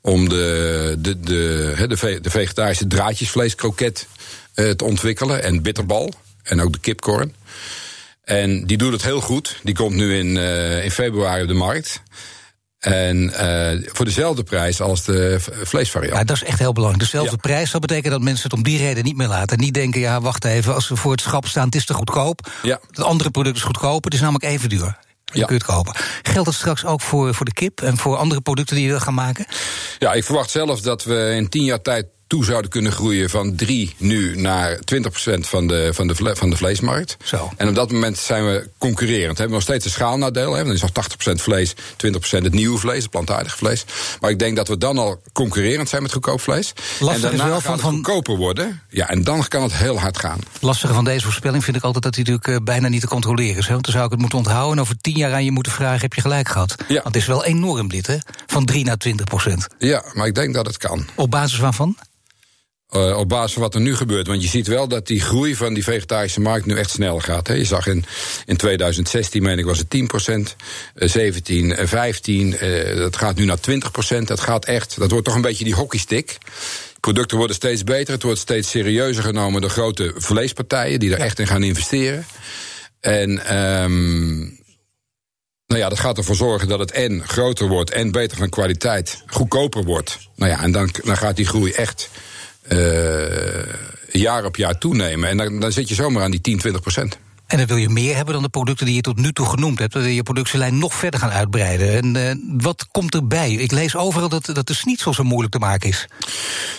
om 0.00 0.28
de, 0.28 0.96
de, 0.98 1.20
de, 1.20 1.84
de, 1.88 1.96
ve- 1.96 2.20
de 2.20 2.30
vegetarische 2.30 2.86
draadjesvleeskroket 2.86 4.06
eh, 4.54 4.70
te 4.70 4.84
ontwikkelen. 4.84 5.42
En 5.42 5.62
bitterbal. 5.62 6.12
En 6.42 6.60
ook 6.60 6.72
de 6.72 6.78
kipcorn. 6.80 7.34
En 8.30 8.64
die 8.66 8.76
doet 8.76 8.92
het 8.92 9.02
heel 9.02 9.20
goed. 9.20 9.56
Die 9.62 9.74
komt 9.74 9.94
nu 9.94 10.18
in, 10.18 10.36
eh, 10.36 10.84
in 10.84 10.90
februari 10.90 11.42
op 11.42 11.48
de 11.48 11.54
markt. 11.54 12.02
En 12.78 13.30
eh, 13.34 13.88
voor 13.92 14.04
dezelfde 14.04 14.42
prijs 14.42 14.80
als 14.80 15.04
de 15.04 15.36
vleesvariant. 15.62 16.16
Ja, 16.16 16.24
dat 16.24 16.36
is 16.36 16.44
echt 16.44 16.58
heel 16.58 16.72
belangrijk. 16.72 17.04
Dezelfde 17.04 17.30
Ja. 17.30 17.36
prijs, 17.36 17.70
dat 17.70 17.80
betekent 17.80 18.12
dat 18.12 18.22
mensen 18.22 18.42
het 18.42 18.52
om 18.52 18.62
die 18.62 18.78
reden 18.78 19.04
niet 19.04 19.16
meer 19.16 19.28
laten. 19.28 19.56
En 19.56 19.64
niet 19.64 19.74
denken, 19.74 20.00
ja, 20.00 20.20
wacht 20.20 20.44
even, 20.44 20.74
als 20.74 20.88
we 20.88 20.96
voor 20.96 21.12
het 21.12 21.20
schap 21.20 21.46
staan, 21.46 21.64
het 21.64 21.74
is 21.74 21.84
te 21.84 21.94
goedkoop. 21.94 22.50
Ja. 22.62 22.80
Het 22.86 23.00
andere 23.00 23.30
product 23.30 23.56
is 23.56 23.62
goedkoper, 23.62 24.04
het 24.04 24.14
is 24.14 24.20
namelijk 24.20 24.44
even 24.44 24.68
duur. 24.68 24.98
Ja. 25.32 25.46
je 25.48 25.54
het 25.54 25.64
kopen. 25.64 25.94
Geldt 26.22 26.44
dat 26.44 26.54
straks 26.54 26.84
ook 26.84 27.00
voor, 27.00 27.34
voor 27.34 27.46
de 27.46 27.52
kip 27.52 27.80
en 27.80 27.96
voor 27.96 28.16
andere 28.16 28.40
producten 28.40 28.76
die 28.76 28.84
je 28.84 28.90
wil 28.90 29.00
gaan 29.00 29.14
maken? 29.14 29.46
Ja, 29.98 30.12
ik 30.12 30.24
verwacht 30.24 30.50
zelf 30.50 30.80
dat 30.80 31.04
we 31.04 31.32
in 31.36 31.48
tien 31.48 31.64
jaar 31.64 31.82
tijd 31.82 32.06
toe 32.30 32.44
zouden 32.44 32.70
kunnen 32.70 32.92
groeien 32.92 33.30
van 33.30 33.54
3 33.54 33.94
nu 33.96 34.36
naar 34.36 34.76
20% 34.76 34.80
van 35.40 35.66
de, 35.66 35.90
van, 35.94 36.06
de 36.06 36.14
van 36.36 36.50
de 36.50 36.56
vleesmarkt. 36.56 37.16
Zo. 37.24 37.50
En 37.56 37.68
op 37.68 37.74
dat 37.74 37.92
moment 37.92 38.18
zijn 38.18 38.44
we 38.46 38.68
concurrerend. 38.78 39.30
We 39.32 39.36
hebben 39.38 39.50
nog 39.52 39.62
steeds 39.62 39.84
een 39.84 39.90
schaalnadeel. 39.90 40.54
Hè? 40.54 40.64
Dan 40.64 40.72
is 40.72 40.80
nog 40.82 40.90
80% 41.30 41.32
vlees, 41.34 41.74
20% 41.74 41.76
het 42.30 42.52
nieuwe 42.52 42.78
vlees, 42.78 43.02
het 43.02 43.10
plantaardige 43.10 43.56
vlees. 43.56 43.84
Maar 44.20 44.30
ik 44.30 44.38
denk 44.38 44.56
dat 44.56 44.68
we 44.68 44.78
dan 44.78 44.98
al 44.98 45.22
concurrerend 45.32 45.88
zijn 45.88 46.02
met 46.02 46.12
goedkoop 46.12 46.40
vlees. 46.40 46.72
Lastig 47.00 47.14
en 47.14 47.20
daarna 47.20 47.42
is 47.44 47.48
wel 47.50 47.52
gaat 47.54 47.62
van- 47.62 47.72
het 47.72 47.80
van- 47.82 47.92
goedkoper 47.94 48.36
worden. 48.36 48.82
Ja, 48.88 49.08
en 49.08 49.24
dan 49.24 49.48
kan 49.48 49.62
het 49.62 49.74
heel 49.74 49.98
hard 50.00 50.18
gaan. 50.18 50.38
lastige 50.60 50.94
van 50.94 51.04
deze 51.04 51.24
voorspelling 51.24 51.64
vind 51.64 51.76
ik 51.76 51.82
altijd 51.82 52.04
dat 52.04 52.14
hij 52.14 52.24
natuurlijk 52.24 52.48
eh, 52.60 52.64
bijna 52.64 52.88
niet 52.88 53.00
te 53.00 53.06
controleren 53.08 53.56
is. 53.56 53.66
Hè? 53.66 53.72
Want 53.72 53.84
dan 53.84 53.92
zou 53.92 54.04
ik 54.04 54.10
het 54.10 54.20
moeten 54.20 54.38
onthouden 54.38 54.74
en 54.76 54.80
over 54.82 54.96
tien 55.00 55.16
jaar 55.16 55.32
aan 55.32 55.44
je 55.44 55.50
moeten 55.52 55.72
vragen: 55.72 56.00
heb 56.00 56.12
je 56.14 56.20
gelijk 56.20 56.48
gehad? 56.48 56.74
Ja. 56.88 56.94
Want 56.94 57.04
het 57.14 57.16
is 57.16 57.26
wel 57.26 57.44
enorm 57.44 57.88
dit, 57.88 58.06
hè? 58.06 58.16
Van 58.46 58.64
3 58.64 58.84
naar 58.84 58.96
20 58.96 59.26
procent. 59.26 59.66
Ja, 59.78 60.04
maar 60.12 60.26
ik 60.26 60.34
denk 60.34 60.54
dat 60.54 60.66
het 60.66 60.76
kan. 60.76 61.06
Op 61.14 61.30
basis 61.30 61.58
waarvan? 61.58 61.96
Eh, 62.90 63.16
op 63.16 63.28
basis 63.28 63.52
van 63.52 63.62
wat 63.62 63.74
er 63.74 63.80
nu 63.80 63.96
gebeurt. 63.96 64.26
Want 64.26 64.42
je 64.42 64.48
ziet 64.48 64.66
wel 64.66 64.88
dat 64.88 65.06
die 65.06 65.20
groei 65.20 65.54
van 65.56 65.74
die 65.74 65.84
vegetarische 65.84 66.40
markt 66.40 66.66
nu 66.66 66.76
echt 66.76 66.90
snel 66.90 67.18
gaat. 67.18 67.46
Hè. 67.46 67.54
Je 67.54 67.64
zag 67.64 67.86
in, 67.86 68.04
in 68.46 68.56
2016, 68.56 69.42
meen 69.42 69.58
ik, 69.58 69.64
was 69.64 69.78
het 69.78 69.90
10%, 69.90 70.56
eh, 70.94 71.08
17, 71.08 71.74
eh, 71.74 71.86
15, 71.86 72.58
eh, 72.58 72.96
dat 72.96 73.16
gaat 73.16 73.36
nu 73.36 73.44
naar 73.44 73.60
20%. 73.60 74.28
Dat 74.28 74.40
gaat 74.40 74.64
echt, 74.64 74.98
dat 74.98 75.10
wordt 75.10 75.26
toch 75.26 75.34
een 75.34 75.40
beetje 75.40 75.64
die 75.64 75.74
hockeystick. 75.74 76.38
Producten 77.00 77.36
worden 77.36 77.56
steeds 77.56 77.84
beter, 77.84 78.14
het 78.14 78.22
wordt 78.22 78.38
steeds 78.38 78.70
serieuzer 78.70 79.22
genomen 79.22 79.60
door 79.60 79.70
grote 79.70 80.14
vleespartijen 80.16 81.00
die 81.00 81.12
er 81.12 81.20
echt 81.20 81.38
in 81.38 81.46
gaan 81.46 81.62
investeren. 81.62 82.26
En 83.00 83.46
ehm, 83.46 84.38
nou 85.66 85.82
ja, 85.82 85.88
dat 85.88 85.98
gaat 85.98 86.18
ervoor 86.18 86.34
zorgen 86.34 86.68
dat 86.68 86.78
het 86.78 86.90
en 86.90 87.28
groter 87.28 87.68
wordt 87.68 87.90
en 87.90 88.10
beter 88.10 88.36
van 88.36 88.48
kwaliteit, 88.48 89.22
goedkoper 89.26 89.84
wordt. 89.84 90.18
Nou 90.36 90.50
ja, 90.50 90.62
en 90.62 90.72
dan, 90.72 90.90
dan 91.04 91.16
gaat 91.16 91.36
die 91.36 91.46
groei 91.46 91.72
echt 91.72 92.10
jaar 94.12 94.44
op 94.44 94.56
jaar 94.56 94.78
toenemen. 94.78 95.28
En 95.28 95.36
dan, 95.36 95.60
dan 95.60 95.72
zit 95.72 95.88
je 95.88 95.94
zomaar 95.94 96.22
aan 96.22 96.30
die 96.30 96.40
10, 96.40 96.58
20 96.58 96.80
procent. 96.80 97.18
En 97.50 97.58
dan 97.58 97.66
wil 97.66 97.76
je 97.76 97.88
meer 97.88 98.16
hebben 98.16 98.34
dan 98.34 98.42
de 98.42 98.48
producten 98.48 98.86
die 98.86 98.94
je 98.94 99.00
tot 99.00 99.16
nu 99.16 99.32
toe 99.32 99.46
genoemd 99.46 99.78
hebt. 99.78 99.94
Wil 99.94 100.02
je 100.02 100.14
je 100.14 100.22
productielijn 100.22 100.78
nog 100.78 100.94
verder 100.94 101.20
gaan 101.20 101.30
uitbreiden. 101.30 101.90
En 101.90 102.16
eh, 102.16 102.34
wat 102.62 102.86
komt 102.90 103.14
erbij? 103.14 103.52
Ik 103.52 103.72
lees 103.72 103.96
overal 103.96 104.28
dat, 104.28 104.50
dat 104.52 104.66
de 104.66 104.74
schnitzel 104.74 105.14
zo 105.14 105.22
moeilijk 105.22 105.52
te 105.52 105.58
maken 105.58 105.88
is. 105.88 106.06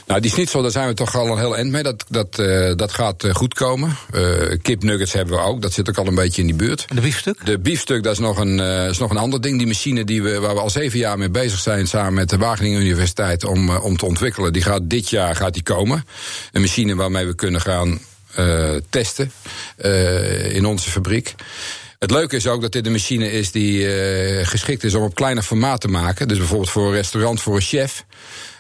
Nou, 0.08 0.22
die 0.22 0.32
schnitzel, 0.32 0.62
daar 0.62 0.72
zijn 0.72 0.88
we 0.88 0.94
toch 0.94 1.16
al 1.16 1.28
een 1.28 1.38
heel 1.38 1.56
eind 1.56 1.72
mee. 1.72 1.84
Dat, 1.84 2.06
dat, 2.10 2.40
eh, 2.40 2.76
dat 2.76 2.94
gaat 2.94 3.24
eh, 3.24 3.34
goed 3.34 3.54
komen. 3.54 3.98
Eh 4.12 4.58
kipnuggets 4.62 5.14
hebben 5.14 5.36
we 5.36 5.44
ook, 5.44 5.62
dat 5.62 5.74
zit 5.74 5.90
ook 5.90 5.98
al 5.98 6.08
een 6.08 6.16
beetje 6.16 6.42
in 6.42 6.48
die 6.48 6.56
buurt. 6.56 6.86
En 6.90 6.96
de 6.96 7.02
biefstuk? 7.02 7.46
De 7.46 7.60
biefstuk, 7.60 8.04
dat 8.04 8.14
is 8.14 8.20
nog, 8.20 8.38
een, 8.38 8.60
is 8.90 8.98
nog 8.98 9.10
een 9.10 9.18
ander 9.18 9.42
ding. 9.42 9.58
Die 9.58 9.68
machine 9.68 10.04
die 10.04 10.24
we, 10.24 10.40
waar 10.40 10.54
we 10.54 10.62
al 10.62 10.70
zeven 10.70 11.00
jaar 11.00 11.18
mee 11.18 11.30
bezig 11.30 11.60
zijn... 11.60 11.88
samen 11.88 12.14
met 12.14 12.30
de 12.30 12.38
Wageningen 12.38 12.82
Universiteit 12.82 13.44
om, 13.44 13.70
om 13.70 13.98
te 13.98 14.06
ontwikkelen... 14.06 14.54
die 14.54 14.62
gaat 14.62 14.90
dit 14.90 15.10
jaar 15.10 15.36
gaat 15.36 15.54
die 15.54 15.64
komen. 15.64 16.06
Een 16.52 16.62
machine 16.62 16.96
waarmee 16.96 17.26
we 17.26 17.36
kunnen 17.36 17.62
gaan 17.62 18.00
testen 18.90 19.32
eh, 19.78 20.56
in 20.56 20.66
onze 20.66 20.90
fabriek. 20.90 21.36
Het 22.00 22.12
leuke 22.12 22.36
is 22.36 22.48
ook 22.48 22.62
dat 22.62 22.72
dit 22.72 22.86
een 22.86 22.92
machine 22.92 23.32
is 23.32 23.52
die 23.52 23.96
eh, 23.96 24.48
geschikt 24.48 24.84
is 24.84 24.96
om 24.96 25.04
op 25.04 25.16
kleiner 25.16 25.44
formaat 25.44 25.82
te 25.82 25.88
maken. 25.88 26.28
Dus 26.28 26.38
bijvoorbeeld 26.38 26.70
voor 26.70 26.88
een 26.88 26.94
restaurant, 26.94 27.42
voor 27.42 27.56
een 27.56 27.62
chef 27.62 28.06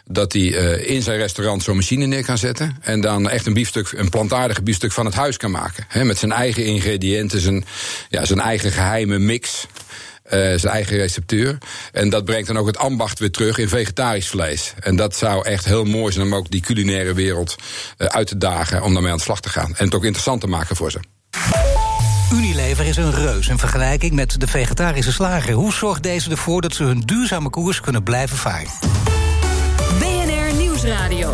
dat 0.05 0.33
hij 0.33 0.55
eh, 0.55 0.89
in 0.89 1.01
zijn 1.01 1.17
restaurant 1.17 1.63
zo'n 1.63 1.75
machine 1.75 2.05
neer 2.05 2.25
kan 2.25 2.37
zetten. 2.37 2.77
En 2.81 3.01
dan 3.01 3.29
echt 3.29 3.45
een 3.45 3.53
biefstuk, 3.53 3.91
een 3.91 4.09
plantaardige 4.09 4.61
biefstuk 4.61 4.91
van 4.91 5.05
het 5.05 5.15
huis 5.15 5.37
kan 5.37 5.51
maken. 5.51 6.07
Met 6.07 6.17
zijn 6.17 6.31
eigen 6.31 6.65
ingrediënten, 6.65 7.39
zijn, 7.39 7.65
ja, 8.09 8.25
zijn 8.25 8.39
eigen 8.39 8.71
geheime 8.71 9.19
mix. 9.19 9.67
Eh, 10.31 10.59
zijn 10.59 10.73
eigen 10.73 10.97
receptuur. 10.97 11.57
En 11.91 12.09
dat 12.09 12.25
brengt 12.25 12.47
dan 12.47 12.57
ook 12.57 12.67
het 12.67 12.77
ambacht 12.77 13.19
weer 13.19 13.31
terug 13.31 13.57
in 13.57 13.69
vegetarisch 13.69 14.27
vlees. 14.27 14.73
En 14.79 14.95
dat 14.95 15.15
zou 15.15 15.45
echt 15.45 15.65
heel 15.65 15.83
mooi 15.83 16.13
zijn 16.13 16.25
om 16.25 16.35
ook 16.35 16.51
die 16.51 16.61
culinaire 16.61 17.13
wereld 17.13 17.55
eh, 17.97 18.07
uit 18.07 18.27
te 18.27 18.37
dagen. 18.37 18.83
Om 18.83 18.93
daarmee 18.93 19.11
aan 19.11 19.17
de 19.17 19.23
slag 19.23 19.41
te 19.41 19.49
gaan. 19.49 19.75
En 19.75 19.85
het 19.85 19.95
ook 19.95 20.03
interessant 20.03 20.41
te 20.41 20.47
maken 20.47 20.75
voor 20.75 20.91
ze. 20.91 20.99
Unilever 22.33 22.85
is 22.85 22.97
een 22.97 23.13
reus 23.13 23.47
in 23.47 23.57
vergelijking 23.57 24.13
met 24.13 24.39
de 24.39 24.47
vegetarische 24.47 25.11
slager. 25.11 25.53
Hoe 25.53 25.73
zorgt 25.73 26.03
deze 26.03 26.29
ervoor 26.29 26.61
dat 26.61 26.73
ze 26.73 26.83
hun 26.83 26.99
duurzame 26.99 27.49
koers 27.49 27.81
kunnen 27.81 28.03
blijven 28.03 28.37
varen? 28.37 28.69
BNR 29.99 30.55
Nieuwsradio. 30.57 31.33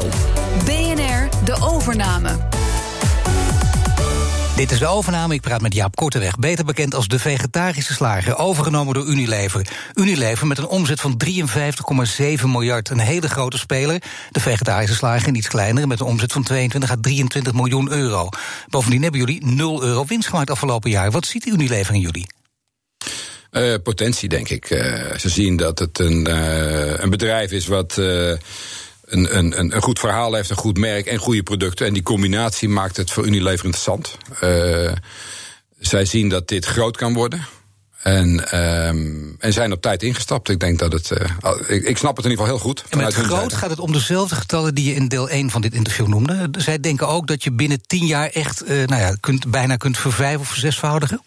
BNR 0.66 1.30
De 1.44 1.58
Overname. 1.60 2.57
Dit 4.58 4.72
is 4.72 4.80
de 4.80 4.88
overname. 4.88 5.34
Ik 5.34 5.42
praat 5.42 5.62
met 5.62 5.74
Jaap 5.74 5.96
Korteweg, 5.96 6.36
beter 6.36 6.66
bekend 6.66 6.96
als 6.96 7.08
de 7.08 7.20
vegetarische 7.20 7.94
slager, 7.94 8.38
overgenomen 8.38 8.94
door 8.94 9.06
Unilever. 9.06 9.68
Unilever 9.94 10.48
met 10.48 10.58
een 10.58 10.68
omzet 10.68 11.02
van 11.02 11.22
53,7 11.26 12.44
miljard, 12.46 12.90
een 12.90 13.00
hele 13.00 13.30
grote 13.30 13.58
speler. 13.58 14.02
De 14.32 14.40
vegetarische 14.40 14.96
slager 14.96 15.36
iets 15.36 15.48
kleiner, 15.48 15.88
met 15.88 16.00
een 16.00 16.06
omzet 16.06 16.32
van 16.32 16.44
22 16.44 16.92
à 16.92 16.96
23 17.02 17.54
miljoen 17.54 17.92
euro. 17.92 18.30
Bovendien 18.70 19.02
hebben 19.02 19.20
jullie 19.20 19.46
0 19.46 19.84
euro 19.84 20.06
winst 20.06 20.28
gemaakt 20.28 20.50
afgelopen 20.50 20.90
jaar. 20.90 21.12
Wat 21.12 21.26
ziet 21.26 21.46
Unilever 21.46 21.94
in 21.94 22.02
jullie? 22.02 22.28
Eh, 23.52 23.74
potentie, 23.84 24.30
denk 24.30 24.50
ik. 24.50 24.70
Eh, 24.70 25.18
ze 25.18 25.30
zien 25.30 25.58
dat 25.58 25.80
het 25.80 26.00
een, 26.00 26.28
eh, 26.28 27.00
een 27.00 27.10
bedrijf 27.10 27.52
is 27.52 27.68
wat. 27.68 28.00
Een, 29.08 29.38
een, 29.38 29.76
een 29.76 29.82
goed 29.82 30.00
verhaal 30.00 30.34
heeft, 30.34 30.50
een 30.50 30.56
goed 30.56 30.78
merk 30.78 31.06
en 31.06 31.18
goede 31.18 31.44
producten. 31.44 31.86
En 31.86 31.94
die 31.94 32.04
combinatie 32.04 32.70
maakt 32.70 32.98
het 32.98 33.12
voor 33.12 33.26
Unilever 33.26 33.66
interessant. 33.66 34.18
Eh, 34.40 34.92
zij 35.80 36.06
zien 36.06 36.30
dat 36.30 36.48
dit 36.48 36.66
groot 36.66 36.98
kan 36.98 37.14
worden. 37.14 37.46
En, 38.02 38.50
ehm, 38.52 39.32
en 39.40 39.54
zijn 39.54 39.72
op 39.72 39.82
tijd 39.82 40.04
ingestapt. 40.04 40.50
Ik 40.50 40.60
denk 40.60 40.80
dat 40.80 40.92
het. 40.94 41.12
eh, 41.12 41.30
ik, 41.68 41.84
ik 41.84 41.98
snap 41.98 42.16
het 42.16 42.26
in 42.26 42.32
ieder 42.32 42.46
geval 42.46 42.46
heel 42.46 42.60
goed. 42.60 42.84
En 42.90 42.98
met 42.98 43.14
groot 43.14 43.40
zijde. 43.40 43.56
gaat 43.56 43.70
het 43.70 43.80
om 43.80 43.92
dezelfde 43.92 44.36
getallen 44.36 44.76
die 44.76 44.86
je 44.90 44.94
in 44.94 45.08
deel 45.08 45.30
1 45.30 45.50
van 45.50 45.62
dit 45.62 45.74
interview 45.74 46.08
noemde. 46.08 46.50
Zij 46.58 46.80
denken 46.80 47.08
ook 47.08 47.28
dat 47.28 47.44
je 47.44 47.52
binnen 47.52 47.82
10 47.88 48.06
jaar 48.06 48.30
echt 48.30 48.64
eh, 48.64 48.76
nou 48.86 49.02
ja, 49.02 49.16
kunt, 49.20 49.52
bijna 49.52 49.76
kunt 49.76 49.98
vervijf 49.98 50.40
of 50.40 50.48
verzesvoudigen. 50.48 51.22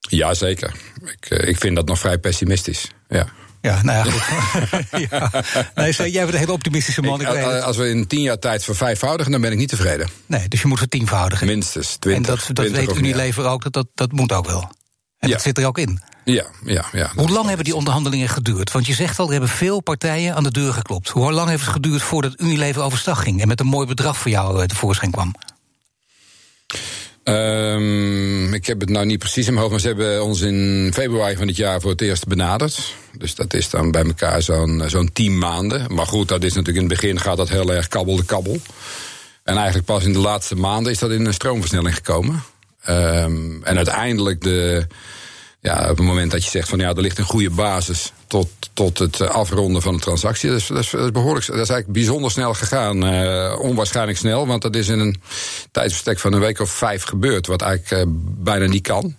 Ja, 0.00 0.34
zeker. 0.34 0.72
Ik, 1.04 1.30
ik 1.30 1.58
vind 1.58 1.76
dat 1.76 1.86
nog 1.86 1.98
vrij 1.98 2.18
pessimistisch. 2.18 2.90
Ja. 3.08 3.26
Ja, 3.60 3.82
nou 3.82 3.98
ja, 4.08 4.12
goed. 4.12 4.22
ja. 5.10 5.30
Nee, 5.74 5.92
jij 6.10 6.22
bent 6.22 6.32
een 6.32 6.38
hele 6.38 6.52
optimistische 6.52 7.02
man. 7.02 7.20
Ik, 7.20 7.26
Ik- 7.28 7.34
weet 7.34 7.44
het. 7.44 7.62
als 7.62 7.76
we 7.76 7.88
in 7.88 8.06
tien 8.06 8.20
jaar 8.22 8.38
tijd 8.38 8.64
vervijfvoudigen, 8.64 9.32
dan 9.32 9.40
ben 9.40 9.52
ik 9.52 9.58
niet 9.58 9.68
tevreden. 9.68 10.08
Nee, 10.26 10.48
dus 10.48 10.60
je 10.60 10.66
moet 10.68 10.78
vertienvoudigen. 10.78 11.46
Minstens 11.46 11.96
20. 11.96 12.30
en 12.30 12.36
dat, 12.36 12.46
dat 12.56 12.66
20 12.66 12.86
weet. 12.86 12.96
Unilever 12.96 13.44
ook, 13.44 13.62
dat, 13.62 13.72
dat, 13.72 13.86
dat 13.94 14.12
moet 14.12 14.32
ook 14.32 14.46
wel. 14.46 14.62
En 15.18 15.28
Ja. 15.28 15.34
dat 15.34 15.42
zit 15.42 15.58
er 15.58 15.66
ook 15.66 15.78
in. 15.78 16.00
Ja, 16.24 16.44
ja, 16.64 16.84
ja. 16.92 17.10
Hoe 17.14 17.30
lang 17.30 17.46
hebben 17.46 17.64
die 17.64 17.74
onderhandelingen 17.76 18.28
geduurd? 18.28 18.72
Want 18.72 18.86
je 18.86 18.94
zegt 18.94 19.18
al, 19.18 19.24
er 19.26 19.30
hebben 19.32 19.48
veel 19.50 19.80
partijen 19.80 20.34
aan 20.34 20.42
de 20.42 20.50
deur 20.50 20.72
geklopt. 20.72 21.08
Hoe 21.08 21.32
lang 21.32 21.48
heeft 21.48 21.62
het 21.64 21.72
geduurd 21.72 22.02
voordat 22.02 22.40
Unilever 22.40 22.82
overstag 22.82 23.22
ging... 23.22 23.40
en 23.40 23.48
met 23.48 23.60
een 23.60 23.66
mooi 23.66 23.86
bedrag 23.86 24.16
voor 24.16 24.30
jou 24.30 24.60
eh, 24.60 24.66
tevoorschijn 24.66 25.10
kwam? 25.10 25.34
Ehm, 27.22 28.54
ik 28.54 28.66
heb 28.66 28.80
het 28.80 28.88
nou 28.88 29.06
niet 29.06 29.18
precies 29.18 29.46
in 29.46 29.54
mijn 29.54 29.58
hoofd, 29.58 29.70
maar 29.70 29.80
ze 29.80 29.86
hebben 29.86 30.24
ons 30.24 30.40
in 30.40 30.90
februari 30.94 31.36
van 31.36 31.46
dit 31.46 31.56
jaar 31.56 31.80
voor 31.80 31.90
het 31.90 32.00
eerst 32.00 32.26
benaderd. 32.26 32.94
Dus 33.18 33.34
dat 33.34 33.54
is 33.54 33.70
dan 33.70 33.90
bij 33.90 34.04
elkaar 34.04 34.42
zo'n 34.42 34.82
zo'n 34.86 35.12
tien 35.12 35.38
maanden. 35.38 35.94
Maar 35.94 36.06
goed, 36.06 36.28
dat 36.28 36.42
is 36.44 36.54
natuurlijk 36.54 36.84
in 36.84 36.90
het 36.90 37.00
begin 37.00 37.20
gaat 37.20 37.36
dat 37.36 37.48
heel 37.48 37.72
erg 37.72 37.88
kabbel 37.88 38.16
de 38.16 38.24
kabbel. 38.24 38.60
En 39.44 39.56
eigenlijk 39.56 39.86
pas 39.86 40.04
in 40.04 40.12
de 40.12 40.18
laatste 40.18 40.54
maanden 40.54 40.92
is 40.92 40.98
dat 40.98 41.10
in 41.10 41.26
een 41.26 41.34
stroomversnelling 41.34 41.94
gekomen. 41.94 42.42
Um, 42.88 43.64
en 43.64 43.76
uiteindelijk 43.76 44.42
de, 44.42 44.86
ja, 45.60 45.90
op 45.90 45.96
het 45.96 46.06
moment 46.06 46.30
dat 46.30 46.44
je 46.44 46.50
zegt 46.50 46.68
van 46.68 46.78
ja, 46.78 46.88
er 46.88 47.00
ligt 47.00 47.18
een 47.18 47.24
goede 47.24 47.50
basis 47.50 48.12
tot, 48.26 48.48
tot 48.72 48.98
het 48.98 49.20
afronden 49.20 49.82
van 49.82 49.94
de 49.94 50.00
transactie. 50.00 50.50
Dat 50.50 50.58
is, 50.58 50.66
dat 50.66 50.78
is, 50.78 50.90
behoorlijk, 50.90 51.46
dat 51.46 51.58
is 51.58 51.68
eigenlijk 51.68 51.92
bijzonder 51.92 52.30
snel 52.30 52.54
gegaan. 52.54 53.14
Uh, 53.14 53.58
onwaarschijnlijk 53.60 54.18
snel, 54.18 54.46
want 54.46 54.62
dat 54.62 54.76
is 54.76 54.88
in 54.88 54.98
een 54.98 55.20
tijdsbestek 55.70 56.18
van 56.18 56.32
een 56.32 56.40
week 56.40 56.60
of 56.60 56.70
vijf 56.70 57.02
gebeurd, 57.02 57.46
wat 57.46 57.62
eigenlijk 57.62 58.06
uh, 58.06 58.12
bijna 58.38 58.66
niet 58.66 58.82
kan. 58.82 59.16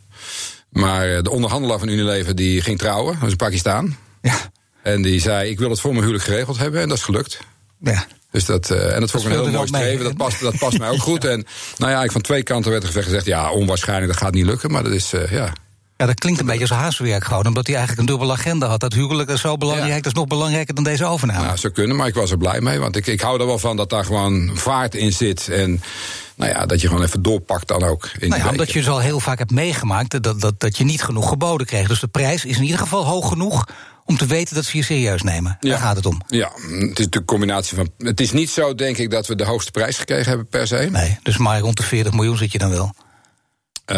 Maar 0.69 1.23
de 1.23 1.29
onderhandelaar 1.29 1.79
van 1.79 1.87
Unilever 1.87 2.35
die 2.35 2.61
ging 2.61 2.77
trouwen, 2.77 3.13
dat 3.13 3.23
is 3.23 3.31
in 3.31 3.37
Pakistan. 3.37 3.95
Ja. 4.21 4.37
En 4.83 5.01
die 5.01 5.19
zei: 5.19 5.49
Ik 5.49 5.59
wil 5.59 5.69
het 5.69 5.79
voor 5.79 5.91
mijn 5.91 6.03
huwelijk 6.03 6.25
geregeld 6.25 6.57
hebben, 6.57 6.81
en 6.81 6.89
dat 6.89 6.97
is 6.97 7.03
gelukt. 7.03 7.39
Ja. 7.79 8.05
Dus 8.31 8.45
dat, 8.45 8.69
uh, 8.69 8.93
en 8.93 8.99
dat 8.99 9.11
vond 9.11 9.23
ik 9.23 9.29
een 9.29 9.43
heel 9.43 9.51
mooi 9.51 9.67
streven. 9.67 10.03
Dat 10.03 10.17
past, 10.17 10.39
dat 10.39 10.57
past 10.57 10.77
mij 10.77 10.89
ook 10.89 11.01
goed. 11.11 11.25
En 11.25 11.45
nou 11.77 11.91
ja, 11.91 12.03
ik 12.03 12.11
van 12.11 12.21
twee 12.21 12.43
kanten 12.43 12.71
werd 12.71 12.83
er 12.83 13.03
gezegd: 13.03 13.25
ja, 13.25 13.51
onwaarschijnlijk, 13.51 14.11
dat 14.11 14.21
gaat 14.21 14.33
niet 14.33 14.45
lukken. 14.45 14.71
Maar 14.71 14.83
dat 14.83 14.91
is, 14.91 15.13
uh, 15.13 15.31
ja. 15.31 15.53
Ja, 16.01 16.07
dat 16.07 16.19
klinkt 16.19 16.39
een 16.39 16.45
beetje 16.45 16.61
als 16.61 16.69
haaswerk 16.69 17.23
gewoon, 17.23 17.45
omdat 17.47 17.67
hij 17.67 17.75
eigenlijk 17.75 18.07
een 18.07 18.15
dubbele 18.15 18.37
agenda 18.37 18.67
had. 18.67 18.79
Dat 18.79 18.93
huwelijk 18.93 19.29
is 19.29 19.41
zo 19.41 19.57
belangrijk, 19.57 19.89
ja. 19.89 19.95
dat 19.95 20.05
is 20.05 20.13
nog 20.13 20.27
belangrijker 20.27 20.75
dan 20.75 20.83
deze 20.83 21.05
overname. 21.05 21.45
Nou, 21.45 21.57
zou 21.57 21.73
kunnen, 21.73 21.95
maar 21.95 22.07
ik 22.07 22.13
was 22.13 22.31
er 22.31 22.37
blij 22.37 22.61
mee. 22.61 22.79
Want 22.79 22.95
ik, 22.95 23.07
ik 23.07 23.21
hou 23.21 23.39
er 23.39 23.45
wel 23.45 23.59
van 23.59 23.77
dat 23.77 23.89
daar 23.89 24.05
gewoon 24.05 24.51
vaart 24.53 24.95
in 24.95 25.13
zit. 25.13 25.47
En 25.47 25.81
nou 26.35 26.51
ja, 26.51 26.65
dat 26.65 26.81
je 26.81 26.87
gewoon 26.87 27.03
even 27.03 27.21
doorpakt 27.21 27.67
dan 27.67 27.83
ook. 27.83 28.09
In 28.19 28.29
nou 28.29 28.41
ja, 28.41 28.49
omdat 28.49 28.71
je 28.71 28.79
dus 28.79 28.89
al 28.89 28.99
heel 28.99 29.19
vaak 29.19 29.37
hebt 29.37 29.51
meegemaakt 29.51 30.23
dat, 30.23 30.41
dat, 30.41 30.59
dat 30.59 30.77
je 30.77 30.83
niet 30.83 31.03
genoeg 31.03 31.29
geboden 31.29 31.67
kreeg. 31.67 31.87
Dus 31.87 31.99
de 31.99 32.07
prijs 32.07 32.45
is 32.45 32.57
in 32.57 32.63
ieder 32.63 32.79
geval 32.79 33.05
hoog 33.05 33.27
genoeg 33.27 33.67
om 34.05 34.17
te 34.17 34.25
weten 34.25 34.55
dat 34.55 34.65
ze 34.65 34.77
je 34.77 34.83
serieus 34.83 35.21
nemen. 35.21 35.57
Daar 35.59 35.79
gaat 35.79 35.95
het 35.95 36.05
om. 36.05 36.21
Ja, 36.27 36.51
het 36.79 36.99
is 36.99 37.09
de 37.09 37.25
combinatie 37.25 37.75
van. 37.75 37.89
Het 37.97 38.19
is 38.19 38.31
niet 38.31 38.49
zo, 38.49 38.75
denk 38.75 38.97
ik, 38.97 39.09
dat 39.09 39.27
we 39.27 39.35
de 39.35 39.45
hoogste 39.45 39.71
prijs 39.71 39.97
gekregen 39.97 40.27
hebben 40.27 40.47
per 40.47 40.67
se. 40.67 40.87
Nee, 40.91 41.19
dus 41.23 41.37
maar 41.37 41.59
rond 41.59 41.77
de 41.77 41.83
40 41.83 42.13
miljoen 42.13 42.37
zit 42.37 42.51
je 42.51 42.57
dan 42.57 42.69
wel. 42.69 42.93
Uh, 43.85 43.97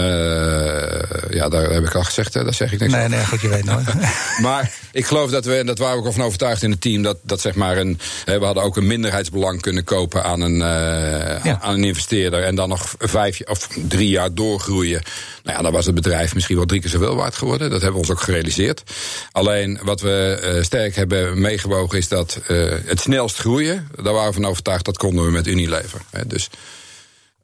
ja, 1.30 1.50
daar 1.50 1.70
heb 1.70 1.86
ik 1.86 1.96
al 1.96 2.04
gezegd, 2.04 2.34
hè, 2.34 2.44
daar 2.44 2.54
zeg 2.54 2.72
ik 2.72 2.80
niks 2.80 2.92
Nee, 2.92 3.06
over. 3.06 3.16
nee, 3.18 3.26
goed, 3.26 3.42
je 3.42 3.48
weet 3.48 3.64
nooit. 3.64 3.86
maar 4.42 4.72
ik 4.92 5.06
geloof 5.06 5.32
dat 5.32 5.46
we, 5.46 5.56
en 5.56 5.66
dat 5.66 5.78
waren 5.78 6.02
we 6.02 6.08
ook 6.08 6.14
van 6.14 6.24
overtuigd 6.24 6.64
in 6.64 6.72
het 6.72 6.82
team, 6.82 7.02
dat, 7.02 7.18
dat 7.22 7.42
zeg 7.42 7.56
maar 7.56 7.78
een. 7.78 8.00
Hè, 8.26 8.40
we 8.40 8.46
hadden 8.46 8.64
ook 8.64 8.78
een 8.78 8.88
minderheidsbelang 8.88 9.62
kunnen 9.62 9.84
kopen 9.84 10.24
aan 10.24 10.42
een, 10.42 10.54
uh, 10.54 11.44
ja. 11.44 11.60
aan 11.62 11.74
een 11.74 11.84
investeerder. 11.84 12.44
En 12.44 12.56
dan 12.56 12.70
nog 12.70 12.96
vijf 13.00 13.42
of 13.42 13.68
drie 13.88 14.10
jaar 14.10 14.34
doorgroeien. 14.34 15.02
Nou 15.44 15.58
ja, 15.58 15.64
dan 15.64 15.72
was 15.72 15.86
het 15.86 15.96
bedrijf 15.96 16.34
misschien 16.34 16.56
wel 16.56 16.66
drie 16.66 16.82
keer 16.82 16.90
zoveel 16.90 17.16
waard 17.16 17.36
geworden. 17.36 17.70
Dat 17.70 17.82
hebben 17.82 18.02
we 18.02 18.08
ons 18.08 18.18
ook 18.18 18.24
gerealiseerd. 18.24 18.84
Alleen 19.32 19.80
wat 19.84 20.02
we 20.02 20.52
uh, 20.56 20.64
sterk 20.64 20.96
hebben 20.96 21.42
meegewogen 21.42 21.98
is 21.98 22.08
dat 22.08 22.40
het 22.86 23.00
snelst 23.00 23.38
groeien. 23.38 23.88
Daar 24.04 24.14
waren 24.14 24.28
we 24.28 24.34
van 24.42 24.46
overtuigd, 24.46 24.86
dat 24.86 24.98
konden 24.98 25.26
we 25.26 25.32
met 25.32 25.48
Unilever. 25.48 26.02
Hè, 26.10 26.28
dus. 26.28 26.50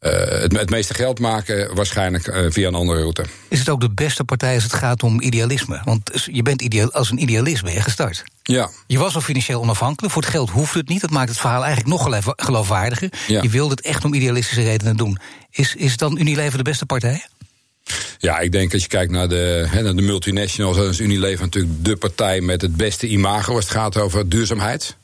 Uh, 0.01 0.11
het, 0.41 0.57
het, 0.57 0.69
meeste 0.69 0.93
geld 0.93 1.19
maken 1.19 1.75
waarschijnlijk 1.75 2.27
uh, 2.27 2.45
via 2.49 2.67
een 2.67 2.75
andere 2.75 2.99
route. 2.99 3.25
Is 3.47 3.59
het 3.59 3.69
ook 3.69 3.81
de 3.81 3.89
beste 3.89 4.23
partij 4.23 4.53
als 4.53 4.63
het 4.63 4.73
gaat 4.73 5.03
om 5.03 5.21
idealisme? 5.21 5.81
Want 5.83 6.27
je 6.31 6.41
bent 6.41 6.61
ideal, 6.61 6.91
als 6.91 7.11
een 7.11 7.21
idealist 7.21 7.63
ben 7.63 7.73
je 7.73 7.81
gestart. 7.81 8.23
Ja. 8.43 8.69
Je 8.87 8.97
was 8.97 9.15
al 9.15 9.21
financieel 9.21 9.61
onafhankelijk. 9.61 10.13
Voor 10.13 10.21
het 10.21 10.31
geld 10.31 10.49
hoeft 10.49 10.73
het 10.73 10.87
niet. 10.87 11.01
Dat 11.01 11.09
maakt 11.09 11.29
het 11.29 11.39
verhaal 11.39 11.63
eigenlijk 11.65 11.89
nog 11.89 12.21
geloofwaardiger. 12.35 13.09
Ja. 13.27 13.41
Je 13.41 13.49
wilde 13.49 13.75
het 13.75 13.81
echt 13.81 14.05
om 14.05 14.13
idealistische 14.13 14.63
redenen 14.63 14.97
doen. 14.97 15.17
Is, 15.51 15.75
is 15.75 15.97
dan 15.97 16.17
Unilever 16.17 16.57
de 16.57 16.63
beste 16.63 16.85
partij? 16.85 17.25
Ja, 18.17 18.39
ik 18.39 18.51
denk 18.51 18.73
als 18.73 18.81
je 18.81 18.87
kijkt 18.87 19.11
naar 19.11 19.29
de, 19.29 19.67
naar 19.73 19.95
de 19.95 20.01
multinationals, 20.01 20.77
dan 20.77 20.89
is 20.89 20.99
Unilever 20.99 21.45
natuurlijk 21.45 21.85
de 21.85 21.95
partij 21.95 22.41
met 22.41 22.61
het 22.61 22.75
beste 22.75 23.07
imago 23.07 23.55
als 23.55 23.63
het 23.63 23.73
gaat 23.73 23.97
over 23.97 24.29
duurzaamheid. 24.29 24.97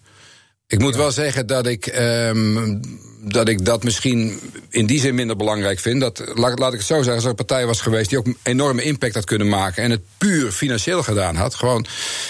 Ik 0.68 0.80
moet 0.80 0.96
wel 0.96 1.12
zeggen 1.12 1.48
dat 1.48 1.68
ik, 1.68 1.96
um, 1.98 2.82
dat 3.22 3.48
ik 3.48 3.66
dat 3.66 3.84
misschien 3.84 4.40
in 4.70 4.86
die 4.86 5.00
zin 5.00 5.16
minder 5.16 5.36
belangrijk 5.36 5.80
vind. 5.80 6.02
Dat, 6.02 6.24
laat, 6.34 6.60
laat 6.60 6.74
ik 6.74 6.78
het 6.78 6.88
zo 6.88 6.96
zeggen, 6.96 7.14
als 7.14 7.24
er 7.24 7.30
een 7.30 7.36
partij 7.36 7.66
was 7.66 7.82
geweest 7.82 8.10
die 8.10 8.18
ook 8.18 8.26
een 8.26 8.38
enorme 8.44 8.82
impact 8.84 9.14
had 9.14 9.26
kunnen 9.26 9.50
maken. 9.50 9.84
en 9.84 9.92
het 9.92 10.02
puur 10.18 10.52
financieel 10.52 11.04
gedaan 11.04 11.36
had. 11.36 11.56
Gewoon 11.56 11.86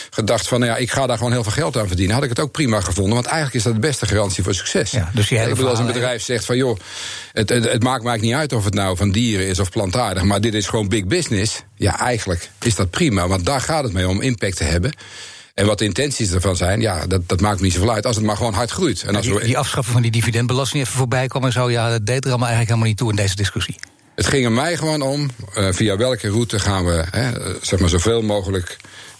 gedacht 0.09 0.47
van, 0.47 0.59
nou 0.59 0.71
ja, 0.71 0.77
ik 0.77 0.91
ga 0.91 1.07
daar 1.07 1.17
gewoon 1.17 1.31
heel 1.31 1.43
veel 1.43 1.51
geld 1.51 1.77
aan 1.77 1.88
verdienen. 1.88 2.15
had 2.15 2.23
ik 2.23 2.29
het 2.29 2.39
ook 2.39 2.51
prima 2.51 2.81
gevonden. 2.81 3.13
Want 3.13 3.25
eigenlijk 3.25 3.55
is 3.55 3.63
dat 3.63 3.73
de 3.73 3.79
beste 3.79 4.05
garantie 4.05 4.43
voor 4.43 4.53
succes. 4.53 4.91
Ja, 4.91 5.12
dus 5.13 5.31
ik 5.31 5.49
bedoel, 5.49 5.69
als 5.69 5.79
een 5.79 5.86
bedrijf 5.86 6.23
zegt 6.23 6.45
van, 6.45 6.57
joh, 6.57 6.79
het, 7.31 7.49
het, 7.49 7.63
het 7.63 7.83
maakt 7.83 8.03
mij 8.03 8.17
niet 8.17 8.33
uit 8.33 8.53
of 8.53 8.65
het 8.65 8.73
nou 8.73 8.97
van 8.97 9.12
dieren 9.12 9.47
is 9.47 9.59
of 9.59 9.69
plantaardig. 9.69 10.23
maar 10.23 10.41
dit 10.41 10.53
is 10.53 10.67
gewoon 10.67 10.88
big 10.88 11.05
business. 11.05 11.63
Ja, 11.75 11.99
eigenlijk 11.99 12.49
is 12.62 12.75
dat 12.75 12.89
prima. 12.89 13.27
Want 13.27 13.45
daar 13.45 13.62
gaat 13.62 13.83
het 13.83 13.93
mee 13.93 14.07
om 14.07 14.21
impact 14.21 14.57
te 14.57 14.63
hebben. 14.63 14.91
En 15.55 15.65
wat 15.65 15.77
de 15.79 15.85
intenties 15.85 16.31
ervan 16.31 16.55
zijn, 16.55 16.81
ja, 16.81 17.07
dat, 17.07 17.29
dat 17.29 17.41
maakt 17.41 17.57
me 17.57 17.63
niet 17.63 17.73
zoveel 17.73 17.93
uit. 17.93 18.05
Als 18.05 18.15
het 18.15 18.25
maar 18.25 18.37
gewoon 18.37 18.53
hard 18.53 18.71
groeit. 18.71 19.03
En 19.03 19.15
als 19.15 19.25
die, 19.25 19.39
die 19.39 19.57
afschaffen 19.57 19.93
van 19.93 20.01
die 20.01 20.11
dividendbelasting 20.11 20.83
even 20.83 20.95
voorbij 20.95 21.27
komen 21.27 21.47
en 21.47 21.53
zo, 21.53 21.69
ja, 21.69 21.89
dat 21.89 22.05
deed 22.05 22.23
er 22.23 22.29
allemaal 22.29 22.47
eigenlijk 22.47 22.67
helemaal 22.67 22.87
niet 22.87 22.97
toe 22.97 23.09
in 23.09 23.15
deze 23.15 23.35
discussie. 23.35 23.75
Het 24.15 24.27
ging 24.27 24.45
er 24.45 24.51
mij 24.51 24.77
gewoon 24.77 25.01
om, 25.01 25.29
uh, 25.57 25.67
via 25.71 25.97
welke 25.97 26.29
route 26.29 26.59
gaan 26.59 26.85
we 26.85 27.03
hè, 27.11 27.31
zeg 27.61 27.79
maar 27.79 27.89
zoveel 27.89 28.21
mogelijk 28.21 28.77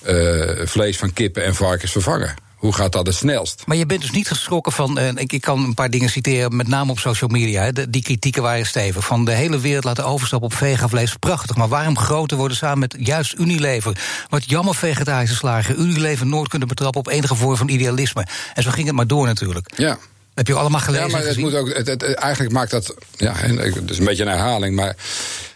uh, 0.08 0.65
vlees 0.65 0.98
van 0.98 1.13
kippen 1.13 1.43
en 1.43 1.56
varkens 1.56 1.91
vervangen. 1.91 2.34
Hoe 2.56 2.74
gaat 2.74 2.91
dat 2.91 3.06
het 3.06 3.15
snelst? 3.15 3.63
Maar 3.65 3.78
je 3.78 3.86
bent 3.86 4.02
dus 4.02 4.12
niet 4.12 4.28
geschrokken 4.28 4.72
van. 4.72 5.00
Uh, 5.00 5.08
ik, 5.08 5.34
ik, 5.34 5.41
kan 5.41 5.63
een 5.63 5.74
paar 5.74 5.89
dingen 5.89 6.10
citeren, 6.10 6.56
met 6.56 6.68
name 6.68 6.91
op 6.91 7.00
social 7.00 7.30
media. 7.30 7.63
Hè, 7.63 7.74
de, 7.74 7.89
die 7.89 8.02
kritieken 8.02 8.41
waren 8.41 8.65
stevig. 8.65 9.06
Van 9.06 9.26
de 9.26 9.32
hele 9.32 9.60
wereld 9.60 9.84
laten 9.84 10.06
overstappen 10.06 10.50
op 10.50 10.56
vegavlees. 10.56 11.15
Prachtig. 11.15 11.56
Maar 11.56 11.68
waarom 11.68 11.98
groter 11.98 12.38
worden 12.38 12.58
samen 12.58 12.80
met 12.80 12.96
juist 13.00 13.34
Unilever? 13.38 13.98
Wat 14.30 14.50
jammer 14.50 14.76
vegetarische 14.76 15.36
slagen. 15.36 15.82
Unilever 15.82 16.26
nooit 16.26 16.50
kunnen 16.50 16.68
betrappen 16.68 17.00
op 17.00 17.08
enige 17.08 17.36
vorm 17.36 17.58
van 17.58 17.70
idealisme. 17.70 18.28
En 18.54 18.63
zo 18.63 18.72
ging 18.72 18.88
het 18.88 18.96
maar 18.96 19.08
door 19.08 19.26
natuurlijk. 19.26 19.72
Ja. 19.78 19.98
heb 20.34 20.48
je 20.48 20.54
allemaal 20.54 20.80
gelezen? 20.80 21.08
Ja, 21.08 21.12
maar 21.12 21.26
het 21.26 21.38
moet 21.38 21.56
ook, 21.56 21.74
het, 21.74 21.88
het, 21.88 22.04
eigenlijk 22.04 22.54
maakt 22.54 22.72
dat. 22.72 22.96
Ja, 23.15 23.34
het 23.36 23.89
is 23.89 23.98
een 23.98 24.06
beetje 24.06 24.24
een 24.24 24.30
herhaling. 24.30 24.76
Maar 24.76 24.96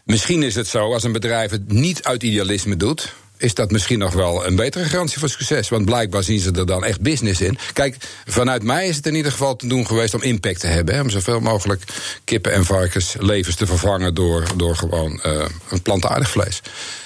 misschien 0.04 0.44
is 0.44 0.56
het 0.56 0.68
zo, 0.68 0.94
als 0.94 1.04
een 1.04 1.12
bedrijf 1.12 1.52
het 1.52 1.72
niet 1.72 2.04
uit 2.04 2.24
idealisme 2.24 2.78
doet 2.78 3.14
is 3.40 3.54
dat 3.54 3.72
misschien 3.72 4.00
nog 4.00 4.14
wel 4.14 4.46
een 4.46 4.56
betere 4.56 4.86
garantie 4.86 5.20
voor 5.20 5.30
succes. 5.30 5.70
Want 5.70 5.86
blijkbaar 5.86 6.24
zien 6.24 6.40
ze 6.40 6.52
er 6.52 6.66
dan 6.66 6.84
echt 6.84 7.02
business 7.02 7.42
in. 7.42 7.58
Kijk, 7.74 7.98
vanuit 8.26 8.64
mij 8.64 8.88
is 8.88 8.96
het 8.96 9.06
in 9.06 9.16
ieder 9.16 9.32
geval 9.32 9.56
te 9.56 9.68
doen 9.68 9.86
geweest 9.86 10.14
om 10.14 10.22
impact 10.22 10.60
te 10.60 10.68
hebben. 10.68 10.96
Hè, 10.96 11.02
om 11.02 11.10
zoveel 11.10 11.40
mogelijk 11.40 11.84
kippen 12.24 12.54
en 12.54 12.66
varkens 12.66 13.16
levens 13.20 13.56
te 13.56 13.66
vervangen 13.66 14.14
door, 14.14 14.48
door 14.56 14.76
gewoon 14.76 15.20
uh, 15.26 15.46
een 15.70 15.82
plantaardig 15.82 16.30
vlees. 16.30 16.62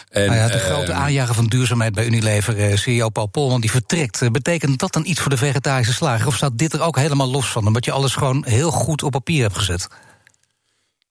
En, 0.09 0.25
nou 0.25 0.37
ja, 0.37 0.47
de 0.47 0.59
grote 0.59 0.91
uh, 0.91 0.99
aanjager 0.99 1.35
van 1.35 1.45
duurzaamheid 1.45 1.93
bij 1.93 2.05
Unilever, 2.05 2.69
uh, 2.69 2.77
CEO 2.77 3.09
Paul 3.09 3.27
Polman, 3.27 3.61
die 3.61 3.71
vertrekt. 3.71 4.31
Betekent 4.31 4.79
dat 4.79 4.93
dan 4.93 5.05
iets 5.05 5.19
voor 5.19 5.29
de 5.29 5.37
vegetarische 5.37 5.93
slager? 5.93 6.27
Of 6.27 6.35
staat 6.35 6.57
dit 6.57 6.73
er 6.73 6.81
ook 6.81 6.97
helemaal 6.97 7.31
los 7.31 7.47
van? 7.47 7.67
Omdat 7.67 7.85
je 7.85 7.91
alles 7.91 8.15
gewoon 8.15 8.45
heel 8.47 8.71
goed 8.71 9.03
op 9.03 9.11
papier 9.11 9.41
hebt 9.41 9.57
gezet? 9.57 9.87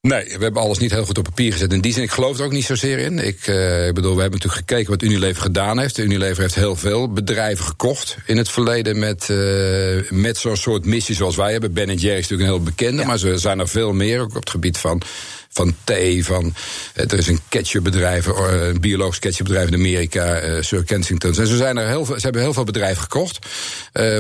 Nee, 0.09 0.25
we 0.25 0.43
hebben 0.43 0.63
alles 0.63 0.79
niet 0.79 0.91
heel 0.91 1.05
goed 1.05 1.19
op 1.19 1.25
papier 1.25 1.53
gezet. 1.53 1.73
In 1.73 1.81
die 1.81 1.93
zin, 1.93 2.03
ik 2.03 2.11
geloof 2.11 2.39
er 2.39 2.45
ook 2.45 2.53
niet 2.53 2.65
zozeer 2.65 2.99
in. 2.99 3.19
Ik, 3.19 3.47
uh, 3.47 3.87
ik 3.87 3.95
bedoel, 3.95 4.15
we 4.15 4.21
hebben 4.21 4.41
natuurlijk 4.41 4.69
gekeken 4.69 4.91
wat 4.91 5.03
Unilever 5.03 5.43
gedaan 5.43 5.79
heeft. 5.79 5.99
Unilever 5.99 6.43
heeft 6.43 6.55
heel 6.55 6.77
veel 6.77 7.13
bedrijven 7.13 7.65
gekocht 7.65 8.17
in 8.27 8.37
het 8.37 8.49
verleden 8.49 8.99
met, 8.99 9.29
uh, 9.31 10.11
met 10.11 10.37
zo'n 10.37 10.57
soort 10.57 10.85
missie 10.85 11.15
zoals 11.15 11.37
wij 11.37 11.53
hebben. 11.53 11.73
Ben 11.73 11.95
Jerry 11.95 12.19
is 12.19 12.29
natuurlijk 12.29 12.49
een 12.49 12.55
heel 12.55 12.65
bekende, 12.65 13.01
ja. 13.01 13.07
maar 13.07 13.23
er 13.23 13.39
zijn 13.39 13.59
er 13.59 13.69
veel 13.69 13.93
meer, 13.93 14.21
ook 14.21 14.29
op 14.29 14.41
het 14.41 14.51
gebied 14.51 14.79
van 14.79 15.03
van 15.49 15.75
thee, 15.85 16.25
van... 16.25 16.55
er 16.95 17.19
is 17.19 17.27
een 17.27 17.41
ketchupbedrijf, 17.49 18.27
een 18.27 18.81
biologisch 18.81 19.19
ketchupbedrijf 19.19 19.69
in 19.69 19.75
Amerika, 19.75 20.43
uh, 20.43 20.63
Sir 20.63 20.85
Kensington. 20.85 21.35
En 21.37 21.47
zo 21.47 21.57
zijn 21.57 21.77
er 21.77 21.87
heel 21.87 22.05
veel, 22.05 22.15
ze 22.15 22.23
hebben 22.23 22.43
heel 22.43 22.53
veel 22.53 22.65
bedrijven 22.65 23.03
gekocht. 23.03 23.39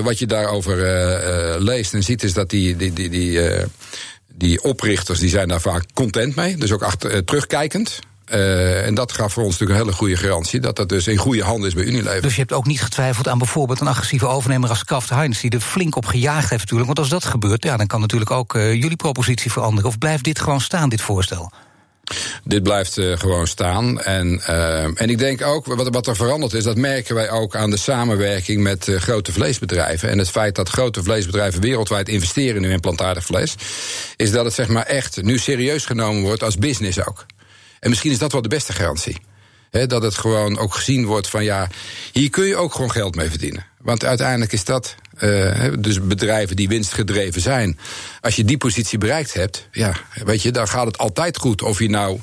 Wat 0.02 0.18
je 0.18 0.26
daarover 0.26 0.76
leest 1.62 1.94
en 1.94 2.02
ziet 2.02 2.22
is 2.22 2.32
dat 2.32 2.50
die... 2.50 2.76
die, 2.76 2.92
die, 2.92 3.08
die 3.08 3.40
die 4.42 4.62
oprichters 4.62 5.18
die 5.18 5.28
zijn 5.28 5.48
daar 5.48 5.60
vaak 5.60 5.84
content 5.94 6.34
mee, 6.34 6.56
dus 6.56 6.72
ook 6.72 6.82
achter, 6.82 7.14
uh, 7.14 7.18
terugkijkend. 7.18 7.98
Uh, 8.28 8.86
en 8.86 8.94
dat 8.94 9.12
gaf 9.12 9.32
voor 9.32 9.42
ons 9.44 9.52
natuurlijk 9.52 9.78
een 9.78 9.86
hele 9.86 9.98
goede 9.98 10.16
garantie 10.16 10.60
dat 10.60 10.76
dat 10.76 10.88
dus 10.88 11.06
in 11.06 11.16
goede 11.16 11.42
handen 11.42 11.68
is 11.68 11.74
bij 11.74 11.84
Unilever. 11.84 12.22
Dus 12.22 12.34
je 12.34 12.40
hebt 12.40 12.52
ook 12.52 12.66
niet 12.66 12.82
getwijfeld 12.82 13.28
aan 13.28 13.38
bijvoorbeeld 13.38 13.80
een 13.80 13.88
agressieve 13.88 14.26
overnemer 14.26 14.68
als 14.68 14.84
Kraft 14.84 15.10
Heinz, 15.10 15.40
die 15.40 15.50
er 15.50 15.60
flink 15.60 15.96
op 15.96 16.06
gejaagd 16.06 16.50
heeft 16.50 16.62
natuurlijk. 16.62 16.86
Want 16.86 16.98
als 16.98 17.08
dat 17.08 17.24
gebeurt, 17.24 17.64
ja, 17.64 17.76
dan 17.76 17.86
kan 17.86 18.00
natuurlijk 18.00 18.30
ook 18.30 18.54
uh, 18.54 18.72
jullie 18.72 18.96
propositie 18.96 19.52
veranderen. 19.52 19.90
Of 19.90 19.98
blijft 19.98 20.24
dit 20.24 20.40
gewoon 20.40 20.60
staan, 20.60 20.88
dit 20.88 21.00
voorstel? 21.00 21.52
Dit 22.44 22.62
blijft 22.62 22.98
uh, 22.98 23.18
gewoon 23.18 23.46
staan. 23.46 24.00
En, 24.00 24.42
uh, 24.48 24.82
en 24.82 25.10
ik 25.10 25.18
denk 25.18 25.42
ook, 25.42 25.66
wat, 25.66 25.88
wat 25.88 26.06
er 26.06 26.16
veranderd 26.16 26.52
is, 26.52 26.64
dat 26.64 26.76
merken 26.76 27.14
wij 27.14 27.30
ook 27.30 27.56
aan 27.56 27.70
de 27.70 27.76
samenwerking 27.76 28.62
met 28.62 28.86
uh, 28.86 29.00
grote 29.00 29.32
vleesbedrijven. 29.32 30.08
En 30.08 30.18
het 30.18 30.30
feit 30.30 30.54
dat 30.54 30.68
grote 30.68 31.02
vleesbedrijven 31.02 31.60
wereldwijd 31.60 32.08
investeren 32.08 32.62
nu 32.62 32.70
in 32.70 32.80
plantaardig 32.80 33.24
vlees, 33.24 33.54
is 34.16 34.30
dat 34.30 34.44
het 34.44 34.54
zeg 34.54 34.68
maar 34.68 34.86
echt 34.86 35.22
nu 35.22 35.38
serieus 35.38 35.84
genomen 35.84 36.22
wordt 36.22 36.42
als 36.42 36.56
business 36.56 37.06
ook. 37.06 37.26
En 37.80 37.88
misschien 37.88 38.10
is 38.10 38.18
dat 38.18 38.32
wel 38.32 38.42
de 38.42 38.48
beste 38.48 38.72
garantie. 38.72 39.16
Dat 39.70 40.02
het 40.02 40.14
gewoon 40.14 40.58
ook 40.58 40.74
gezien 40.74 41.06
wordt 41.06 41.28
van 41.28 41.44
ja, 41.44 41.68
hier 42.12 42.30
kun 42.30 42.44
je 42.44 42.56
ook 42.56 42.72
gewoon 42.72 42.90
geld 42.90 43.14
mee 43.14 43.28
verdienen. 43.28 43.66
Want 43.78 44.04
uiteindelijk 44.04 44.52
is 44.52 44.64
dat, 44.64 44.94
uh, 45.22 45.72
dus 45.78 46.00
bedrijven 46.06 46.56
die 46.56 46.68
winstgedreven 46.68 47.40
zijn. 47.40 47.78
Als 48.20 48.36
je 48.36 48.44
die 48.44 48.56
positie 48.58 48.98
bereikt 48.98 49.34
hebt, 49.34 49.68
ja, 49.72 49.92
weet 50.24 50.42
je, 50.42 50.50
dan 50.50 50.68
gaat 50.68 50.86
het 50.86 50.98
altijd 50.98 51.38
goed 51.38 51.62
of 51.62 51.78
je 51.78 51.90
nou 51.90 52.20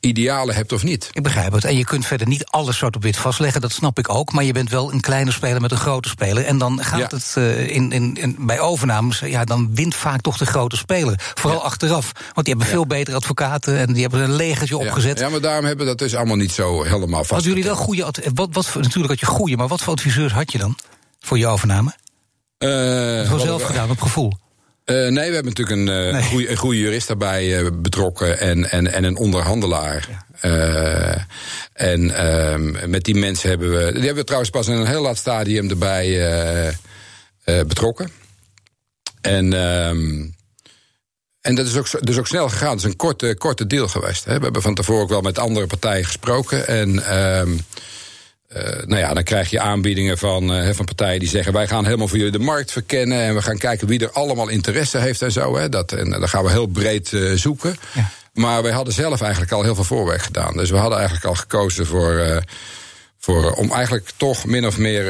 idealen 0.00 0.54
hebt 0.54 0.72
of 0.72 0.82
niet. 0.82 1.10
Ik 1.12 1.22
begrijp 1.22 1.52
het. 1.52 1.64
En 1.64 1.76
je 1.76 1.84
kunt 1.84 2.06
verder 2.06 2.28
niet 2.28 2.44
alles 2.44 2.76
zwart 2.76 2.96
op 2.96 3.02
wit 3.02 3.16
vastleggen, 3.16 3.60
dat 3.60 3.72
snap 3.72 3.98
ik 3.98 4.08
ook. 4.08 4.32
Maar 4.32 4.44
je 4.44 4.52
bent 4.52 4.70
wel 4.70 4.92
een 4.92 5.00
kleine 5.00 5.32
speler 5.32 5.60
met 5.60 5.70
een 5.70 5.76
grote 5.76 6.08
speler. 6.08 6.44
En 6.44 6.58
dan 6.58 6.84
gaat 6.84 6.98
Ja. 6.98 7.06
het 7.16 7.34
uh, 7.38 7.68
in, 7.68 7.92
in, 7.92 8.16
in, 8.16 8.36
bij 8.38 8.60
overnames, 8.60 9.18
ja, 9.18 9.44
dan 9.44 9.74
wint 9.74 9.94
vaak 9.94 10.20
toch 10.20 10.36
de 10.36 10.46
grote 10.46 10.76
speler. 10.76 11.14
Vooral 11.34 11.58
Ja. 11.58 11.64
achteraf. 11.64 12.12
Want 12.32 12.46
die 12.46 12.54
hebben 12.54 12.66
veel 12.66 12.86
betere 12.86 13.16
advocaten 13.16 13.78
en 13.78 13.92
die 13.92 14.02
hebben 14.02 14.20
een 14.20 14.34
legertje 14.34 14.76
opgezet. 14.76 15.18
Ja, 15.18 15.28
maar 15.28 15.40
daarom 15.40 15.64
hebben 15.64 15.86
dat 15.86 15.98
dus 15.98 16.14
allemaal 16.14 16.36
niet 16.36 16.52
zo 16.52 16.82
helemaal 16.82 17.18
vast. 17.18 17.30
Hadden 17.30 17.48
jullie 17.48 17.64
wel 17.64 17.76
goede. 17.76 18.12
Wat, 18.34 18.48
wat, 18.52 18.74
natuurlijk 18.74 19.08
had 19.08 19.20
je 19.20 19.26
goede, 19.26 19.56
maar 19.56 19.68
wat 19.68 19.82
voor 19.82 19.92
adviseurs 19.92 20.32
had 20.32 20.52
je 20.52 20.58
dan 20.58 20.76
voor 21.20 21.38
je 21.38 21.46
overname? 21.46 21.94
Gewoon 22.58 23.40
zelf 23.40 23.62
gedaan, 23.62 23.90
op 23.90 24.00
gevoel. 24.00 24.32
Uh, 24.84 24.96
nee, 24.96 25.28
we 25.28 25.34
hebben 25.34 25.54
natuurlijk 25.54 25.76
een, 25.76 26.06
uh, 26.06 26.32
Nee. 26.32 26.50
een 26.50 26.56
goede 26.56 26.78
jurist 26.78 27.06
daarbij 27.08 27.62
uh, 27.62 27.70
betrokken 27.74 28.38
en, 28.38 28.70
en, 28.70 28.92
en 28.92 29.04
een 29.04 29.16
onderhandelaar. 29.16 30.24
Uh, 30.42 31.14
en 31.72 32.02
uh, 32.02 32.86
met 32.86 33.04
die 33.04 33.14
mensen 33.14 33.48
hebben 33.48 33.70
we. 33.70 33.92
Die 33.92 34.02
hebben 34.02 34.14
we 34.14 34.24
trouwens 34.24 34.50
pas 34.50 34.68
in 34.68 34.74
een 34.74 34.86
heel 34.86 35.02
laat 35.02 35.16
stadium 35.16 35.70
erbij 35.70 36.76
betrokken. 37.44 38.10
En. 39.20 39.52
Um, 39.52 40.34
en 41.40 41.54
dat 41.54 41.66
is 41.66 41.76
ook, 41.76 42.06
dus 42.06 42.18
ook 42.18 42.26
snel 42.26 42.48
gegaan. 42.48 42.70
Het 42.70 42.78
is 42.78 42.84
een 42.84 42.96
korte, 42.96 43.34
korte 43.38 43.66
deal 43.66 43.88
geweest. 43.88 44.24
Hè. 44.24 44.36
We 44.36 44.44
hebben 44.44 44.62
van 44.62 44.74
tevoren 44.74 45.02
ook 45.02 45.08
wel 45.08 45.20
met 45.20 45.38
andere 45.38 45.66
partijen 45.66 46.04
gesproken. 46.04 46.66
En 46.66 47.16
um, 47.18 47.60
uh, 48.56 48.62
nou 48.62 49.00
ja, 49.00 49.14
dan 49.14 49.22
krijg 49.22 49.50
je 49.50 49.60
aanbiedingen 49.60 50.18
van, 50.18 50.56
uh, 50.56 50.70
van 50.72 50.84
partijen 50.84 51.20
die 51.20 51.28
zeggen: 51.28 51.52
wij 51.52 51.66
gaan 51.66 51.84
helemaal 51.84 52.08
voor 52.08 52.16
jullie 52.16 52.32
de 52.32 52.38
markt 52.38 52.72
verkennen. 52.72 53.20
En 53.20 53.34
we 53.34 53.42
gaan 53.42 53.58
kijken 53.58 53.86
wie 53.86 54.00
er 54.00 54.12
allemaal 54.12 54.48
interesse 54.48 54.98
heeft 54.98 55.22
en 55.22 55.32
zo. 55.32 55.56
Hè. 55.56 55.68
Dat, 55.68 55.92
en 55.92 56.10
dan 56.10 56.28
gaan 56.28 56.44
we 56.44 56.50
heel 56.50 56.66
breed 56.66 57.12
uh, 57.12 57.32
zoeken. 57.32 57.76
Ja. 57.94 58.10
Maar 58.32 58.62
wij 58.62 58.72
hadden 58.72 58.94
zelf 58.94 59.20
eigenlijk 59.20 59.52
al 59.52 59.62
heel 59.62 59.74
veel 59.74 59.84
voorwerk 59.84 60.22
gedaan. 60.22 60.56
Dus 60.56 60.70
we 60.70 60.76
hadden 60.76 60.98
eigenlijk 60.98 61.26
al 61.28 61.34
gekozen 61.34 61.86
voor. 61.86 62.42
Voor, 63.18 63.52
om 63.52 63.72
eigenlijk 63.72 64.10
toch 64.16 64.44
min 64.44 64.66
of 64.66 64.78
meer 64.78 65.04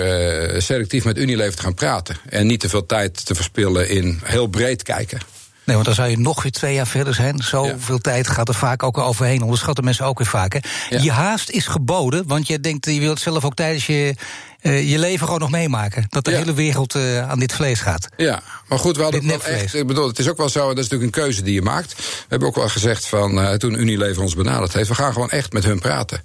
selectief 0.62 1.04
met 1.04 1.18
Unilever 1.18 1.56
te 1.56 1.62
gaan 1.62 1.74
praten. 1.74 2.16
En 2.28 2.46
niet 2.46 2.60
te 2.60 2.68
veel 2.68 2.86
tijd 2.86 3.26
te 3.26 3.34
verspillen 3.34 3.88
in 3.88 4.20
heel 4.24 4.46
breed 4.46 4.82
kijken. 4.82 5.18
Nee, 5.66 5.74
want 5.74 5.84
dan 5.84 5.94
zou 5.94 6.08
je 6.08 6.18
nog 6.18 6.42
weer 6.42 6.52
twee 6.52 6.74
jaar 6.74 6.86
verder 6.86 7.14
zijn. 7.14 7.38
Zoveel 7.38 7.94
ja. 7.94 8.00
tijd 8.00 8.28
gaat 8.28 8.48
er 8.48 8.54
vaak 8.54 8.82
ook 8.82 8.98
overheen. 8.98 9.42
Onderschatten 9.42 9.84
mensen 9.84 10.04
ook 10.04 10.18
weer 10.18 10.26
vaak. 10.26 10.52
Hè? 10.52 10.58
Ja. 10.90 11.02
Je 11.02 11.10
haast 11.10 11.50
is 11.50 11.66
geboden, 11.66 12.26
want 12.26 12.46
je 12.46 12.60
denkt, 12.60 12.86
je 12.86 13.00
wilt 13.00 13.20
zelf 13.20 13.44
ook 13.44 13.54
tijdens 13.54 13.86
je, 13.86 14.14
uh, 14.62 14.90
je 14.90 14.98
leven 14.98 15.24
gewoon 15.26 15.40
nog 15.40 15.50
meemaken. 15.50 16.06
Dat 16.08 16.24
de 16.24 16.30
ja. 16.30 16.36
hele 16.36 16.54
wereld 16.54 16.94
uh, 16.94 17.28
aan 17.30 17.38
dit 17.38 17.52
vlees 17.52 17.80
gaat. 17.80 18.08
Ja, 18.16 18.42
maar 18.68 18.78
goed, 18.78 18.96
we 18.96 19.02
hadden 19.02 19.26
wel 19.26 19.44
echt. 19.44 19.74
Ik 19.74 19.86
bedoel, 19.86 20.06
het 20.06 20.18
is 20.18 20.28
ook 20.28 20.36
wel 20.36 20.48
zo, 20.48 20.68
dat 20.68 20.84
is 20.84 20.88
natuurlijk 20.88 21.16
een 21.16 21.22
keuze 21.22 21.42
die 21.42 21.54
je 21.54 21.62
maakt. 21.62 21.94
We 21.96 22.24
hebben 22.28 22.48
ook 22.48 22.54
wel 22.56 22.68
gezegd 22.68 23.06
van 23.06 23.38
uh, 23.38 23.52
toen 23.52 23.80
Unilever 23.80 24.22
ons 24.22 24.34
benaderd 24.34 24.72
heeft, 24.72 24.88
we 24.88 24.94
gaan 24.94 25.12
gewoon 25.12 25.30
echt 25.30 25.52
met 25.52 25.64
hun 25.64 25.78
praten. 25.78 26.22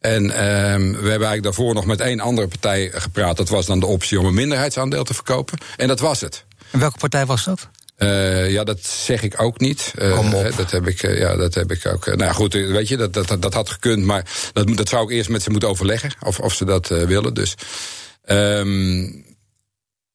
En 0.00 0.22
um, 0.22 0.90
we 0.90 1.10
hebben 1.10 1.10
eigenlijk 1.10 1.42
daarvoor 1.42 1.74
nog 1.74 1.84
met 1.84 2.00
één 2.00 2.20
andere 2.20 2.48
partij 2.48 2.90
gepraat. 2.94 3.36
Dat 3.36 3.48
was 3.48 3.66
dan 3.66 3.80
de 3.80 3.86
optie 3.86 4.20
om 4.20 4.26
een 4.26 4.34
minderheidsaandeel 4.34 5.04
te 5.04 5.14
verkopen. 5.14 5.58
En 5.76 5.88
dat 5.88 6.00
was 6.00 6.20
het. 6.20 6.44
En 6.70 6.78
welke 6.78 6.98
partij 6.98 7.26
was 7.26 7.44
dat? 7.44 7.68
Uh, 7.98 8.50
ja, 8.50 8.64
dat 8.64 8.84
zeg 8.86 9.22
ik 9.22 9.42
ook 9.42 9.60
niet. 9.60 9.92
Uh. 9.98 10.56
Dat 10.56 10.70
heb 10.70 10.88
ik, 10.88 11.02
uh, 11.02 11.18
ja, 11.18 11.36
dat 11.36 11.54
heb 11.54 11.72
ik 11.72 11.86
ook. 11.86 12.06
nou 12.06 12.18
ja, 12.18 12.32
goed, 12.32 12.52
weet 12.52 12.88
je, 12.88 12.96
dat, 12.96 13.12
dat, 13.12 13.42
dat 13.42 13.54
had 13.54 13.70
gekund. 13.70 14.04
Maar 14.04 14.50
dat, 14.52 14.76
dat 14.76 14.88
zou 14.88 15.04
ik 15.04 15.10
eerst 15.10 15.28
met 15.28 15.42
ze 15.42 15.50
moeten 15.50 15.68
overleggen. 15.68 16.10
Of, 16.20 16.40
of 16.40 16.54
ze 16.54 16.64
dat 16.64 16.88
willen. 16.88 17.34
Dus. 17.34 17.54
Um, 18.26 19.24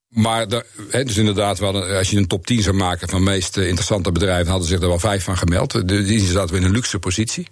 maar 0.09 0.47
de, 0.47 0.65
he, 0.89 1.03
dus 1.03 1.17
inderdaad, 1.17 1.59
we 1.59 1.65
hadden, 1.65 1.97
als 1.97 2.09
je 2.09 2.17
een 2.17 2.27
top 2.27 2.45
10 2.45 2.61
zou 2.61 2.75
maken 2.75 3.09
van 3.09 3.25
de 3.25 3.31
meest 3.31 3.57
interessante 3.57 4.11
bedrijven, 4.11 4.49
hadden 4.49 4.67
zich 4.67 4.81
er 4.81 4.87
wel 4.87 4.99
vijf 4.99 5.23
van 5.23 5.37
gemeld. 5.37 5.87
Die 5.87 6.19
zaten 6.19 6.53
we 6.53 6.59
in 6.59 6.65
een 6.65 6.71
luxe 6.71 6.99
positie. 6.99 7.47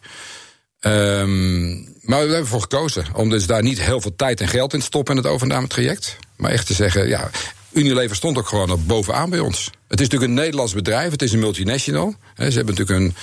Um, 0.82 1.96
maar 2.02 2.18
we 2.18 2.24
hebben 2.24 2.38
ervoor 2.38 2.62
gekozen 2.62 3.06
om 3.14 3.30
dus 3.30 3.46
daar 3.46 3.64
niet 3.64 3.82
heel 3.82 4.02
veel 4.02 4.16
tijd 4.16 4.42
en 4.42 4.48
geld 4.48 4.74
in 4.74 4.80
te 4.80 4.86
stoppen 4.86 5.16
in 5.16 5.24
het 5.24 5.32
overnametraject. 5.32 6.18
Maar 6.36 6.52
echt 6.52 6.68
te 6.68 6.74
zeggen, 6.74 7.08
ja, 7.08 7.30
Unilever 7.72 8.16
stond 8.16 8.38
ook 8.38 8.48
gewoon 8.48 8.72
op 8.72 8.88
bovenaan 8.88 9.30
bij 9.30 9.40
ons. 9.40 9.70
Het 9.88 10.00
is 10.00 10.06
natuurlijk 10.06 10.32
een 10.32 10.44
Nederlands 10.44 10.74
bedrijf, 10.74 11.12
het 11.12 11.22
is 11.22 11.32
een 11.32 11.40
multinational. 11.40 12.16
Ze 12.38 12.44
hebben 12.44 12.66
natuurlijk 12.76 13.00
een 13.00 13.16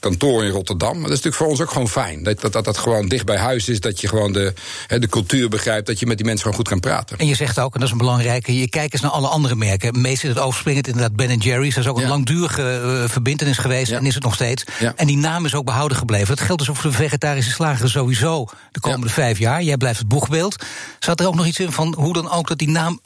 kantoor 0.00 0.44
in 0.44 0.50
Rotterdam. 0.50 0.92
Maar 0.92 1.08
dat 1.08 1.18
is 1.18 1.22
natuurlijk 1.22 1.36
voor 1.36 1.46
ons 1.46 1.60
ook 1.60 1.70
gewoon 1.70 1.88
fijn. 1.88 2.22
Dat 2.22 2.40
dat, 2.40 2.52
dat, 2.52 2.64
dat 2.64 2.78
gewoon 2.78 3.08
dicht 3.08 3.24
bij 3.24 3.36
huis 3.36 3.68
is, 3.68 3.80
dat 3.80 4.00
je 4.00 4.08
gewoon 4.08 4.32
de, 4.32 4.52
de 4.86 5.08
cultuur 5.08 5.48
begrijpt, 5.48 5.86
dat 5.86 5.98
je 5.98 6.06
met 6.06 6.16
die 6.16 6.26
mensen 6.26 6.42
gewoon 6.42 6.58
goed 6.58 6.68
kan 6.68 6.80
praten. 6.80 7.18
En 7.18 7.26
je 7.26 7.34
zegt 7.34 7.58
ook, 7.58 7.74
en 7.74 7.78
dat 7.78 7.88
is 7.88 7.92
een 7.92 7.98
belangrijke, 7.98 8.58
je 8.58 8.68
kijkt 8.68 8.92
eens 8.92 9.02
naar 9.02 9.10
alle 9.10 9.28
andere 9.28 9.54
merken. 9.54 10.00
Meest 10.00 10.22
is 10.22 10.28
het 10.28 10.38
overspringend 10.38 10.86
inderdaad 10.86 11.16
Ben 11.16 11.38
Jerry's. 11.38 11.74
Dat 11.74 11.84
is 11.84 11.90
ook 11.90 12.00
een 12.00 12.08
langdurige 12.08 12.80
uh, 12.84 13.08
verbindenis 13.08 13.58
geweest 13.58 13.90
Ja. 13.90 13.96
en 13.98 14.06
is 14.06 14.14
het 14.14 14.22
nog 14.22 14.34
steeds. 14.34 14.64
Ja. 14.78 14.92
En 14.96 15.06
die 15.06 15.16
naam 15.16 15.44
is 15.44 15.54
ook 15.54 15.64
behouden 15.64 15.96
gebleven. 15.96 16.28
Dat 16.28 16.40
geldt 16.40 16.60
dus 16.60 16.70
ook 16.70 16.76
voor 16.76 16.90
de 16.90 16.96
vegetarische 16.96 17.50
slager 17.50 17.90
sowieso 17.90 18.46
de 18.72 18.80
komende 18.80 19.12
vijf 19.12 19.38
jaar. 19.38 19.62
Jij 19.62 19.76
blijft 19.76 19.98
het 19.98 20.08
boegbeeld. 20.08 20.64
Zat 20.98 21.20
er 21.20 21.26
ook 21.26 21.34
nog 21.34 21.46
iets 21.46 21.60
in 21.60 21.72
van 21.72 21.94
hoe 21.98 22.12
dan 22.12 22.30
ook 22.30 22.48
dat 22.48 22.58
die 22.58 22.70
naam 22.70 23.00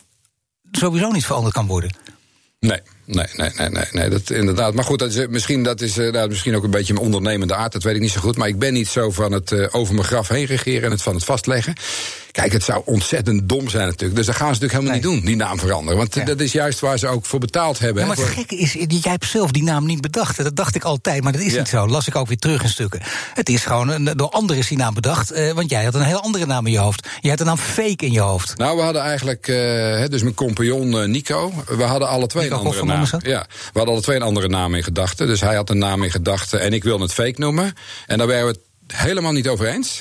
sowieso 0.73 1.11
niet 1.11 1.27
veranderd 1.27 1.55
kan 1.55 1.67
worden? 1.67 1.91
Nee, 2.61 2.81
nee, 3.05 3.27
nee, 3.37 3.69
nee, 3.69 3.85
nee, 3.93 4.09
dat 4.09 4.31
inderdaad. 4.31 4.75
Maar 4.75 4.85
goed, 4.85 4.99
dat 4.99 5.11
is, 5.11 5.17
eh, 5.17 5.29
misschien, 5.29 5.63
dat 5.63 5.81
is 5.81 5.99
uh, 5.99 6.13
nou, 6.13 6.29
misschien 6.29 6.57
ook 6.57 6.65
een 6.65 6.71
beetje 6.71 6.93
mijn 6.93 7.05
ondernemende 7.05 7.55
aard, 7.55 7.73
dat 7.73 7.83
weet 7.83 7.95
ik 7.95 8.01
niet 8.01 8.11
zo 8.11 8.21
goed. 8.21 8.37
Maar 8.37 8.49
ik 8.49 8.59
ben 8.59 8.73
niet 8.73 8.89
zo 8.89 9.11
van 9.11 9.33
het 9.33 9.51
uh, 9.51 9.67
over 9.71 9.95
mijn 9.95 10.07
graf 10.07 10.29
heen 10.29 10.45
regeren 10.45 10.83
en 10.83 10.91
het 10.91 11.03
van 11.03 11.15
het 11.15 11.25
vastleggen. 11.25 11.75
Kijk, 12.37 12.53
het 12.53 12.65
zou 12.65 12.83
ontzettend 12.85 13.49
dom 13.49 13.69
zijn 13.69 13.87
natuurlijk. 13.87 14.17
Dus 14.17 14.27
dat 14.27 14.35
gaan 14.37 14.55
ze 14.55 14.61
natuurlijk 14.61 14.73
helemaal 14.81 15.01
Nee. 15.01 15.11
niet 15.13 15.21
doen, 15.23 15.27
die 15.33 15.37
naam 15.47 15.59
veranderen. 15.59 15.99
Want 15.99 16.15
Ja. 16.15 16.25
dat 16.25 16.41
is 16.41 16.53
juist 16.53 16.81
waar 16.81 16.99
ze 16.99 17.07
ook 17.07 17.27
voor 17.27 17.39
betaald 17.39 17.79
hebben. 17.79 18.03
Ja, 18.03 18.09
maar 18.09 18.17
het 18.17 18.27
gekke 18.27 18.57
is, 18.57 18.73
jij 18.73 18.99
hebt 19.01 19.27
zelf 19.27 19.51
die 19.51 19.63
naam 19.63 19.87
niet 19.87 20.01
bedacht. 20.01 20.37
Dat 20.37 20.57
dacht 20.57 20.75
ik 20.75 20.85
altijd, 20.85 21.23
maar 21.23 21.33
dat 21.33 21.41
is 21.41 21.53
Ja. 21.53 21.59
niet 21.59 21.69
zo. 21.69 21.87
Las 21.89 22.07
ik 22.07 22.17
ook 22.17 22.29
weer 22.29 22.37
terug 22.39 22.63
in 22.63 22.69
stukken. 22.69 23.01
Het 23.35 23.49
is 23.49 23.65
gewoon, 23.65 23.89
een- 23.89 24.05
door 24.17 24.29
anderen 24.31 24.63
is 24.63 24.69
die 24.69 24.79
naam 24.79 24.95
bedacht. 24.95 25.31
eh, 25.31 25.53
want 25.53 25.71
jij 25.71 25.85
had 25.85 25.95
een 25.95 26.03
heel 26.03 26.21
andere 26.23 26.47
naam 26.47 26.67
in 26.67 26.73
je 26.73 26.79
hoofd. 26.79 27.09
Je 27.21 27.29
had 27.29 27.39
de 27.39 27.45
naam 27.45 27.57
Fake 27.59 28.05
in 28.05 28.13
je 28.13 28.21
hoofd. 28.21 28.57
Nou, 28.57 28.77
we 28.77 28.83
hadden 28.83 29.03
eigenlijk, 29.03 29.49
eh, 29.49 30.05
dus 30.09 30.23
mijn 30.23 30.35
compagnon 30.35 31.01
eh, 31.01 31.09
Nico, 31.09 31.53
we 31.67 31.83
hadden 31.83 32.09
alle 32.09 32.27
twee 32.27 32.43
Nico 32.51 32.61
een 32.61 32.67
andere 32.67 32.85
naam. 32.85 33.21
Ja, 33.23 33.47
we 33.49 33.79
hadden 33.79 33.95
alle 33.95 34.03
twee 34.03 34.17
een 34.17 34.23
andere 34.23 34.49
naam 34.49 34.75
in 34.75 34.83
gedachten. 34.83 35.27
Dus 35.27 35.41
hij 35.41 35.55
had 35.55 35.71
een 35.71 35.79
naam 35.79 36.03
in 36.03 36.11
gedachten 36.11 36.61
en 36.61 36.73
ik 36.73 36.85
wilde 36.85 37.03
het 37.03 37.13
fake 37.13 37.41
noemen. 37.41 37.75
En 38.07 38.19
daar 38.19 38.27
waren 38.27 38.47
we 38.47 38.59
het 38.87 38.97
helemaal 38.97 39.33
niet 39.33 39.49
over 39.49 39.67
eens. 39.67 40.01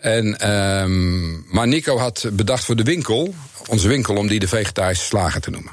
En, 0.00 0.38
ehm, 0.38 1.54
maar 1.54 1.68
Nico 1.68 1.98
had 1.98 2.26
bedacht 2.32 2.64
voor 2.64 2.76
de 2.76 2.82
winkel, 2.82 3.34
onze 3.66 3.88
winkel, 3.88 4.16
om 4.16 4.28
die 4.28 4.38
de 4.38 4.48
vegetarische 4.48 5.04
slager 5.04 5.40
te 5.40 5.50
noemen. 5.50 5.72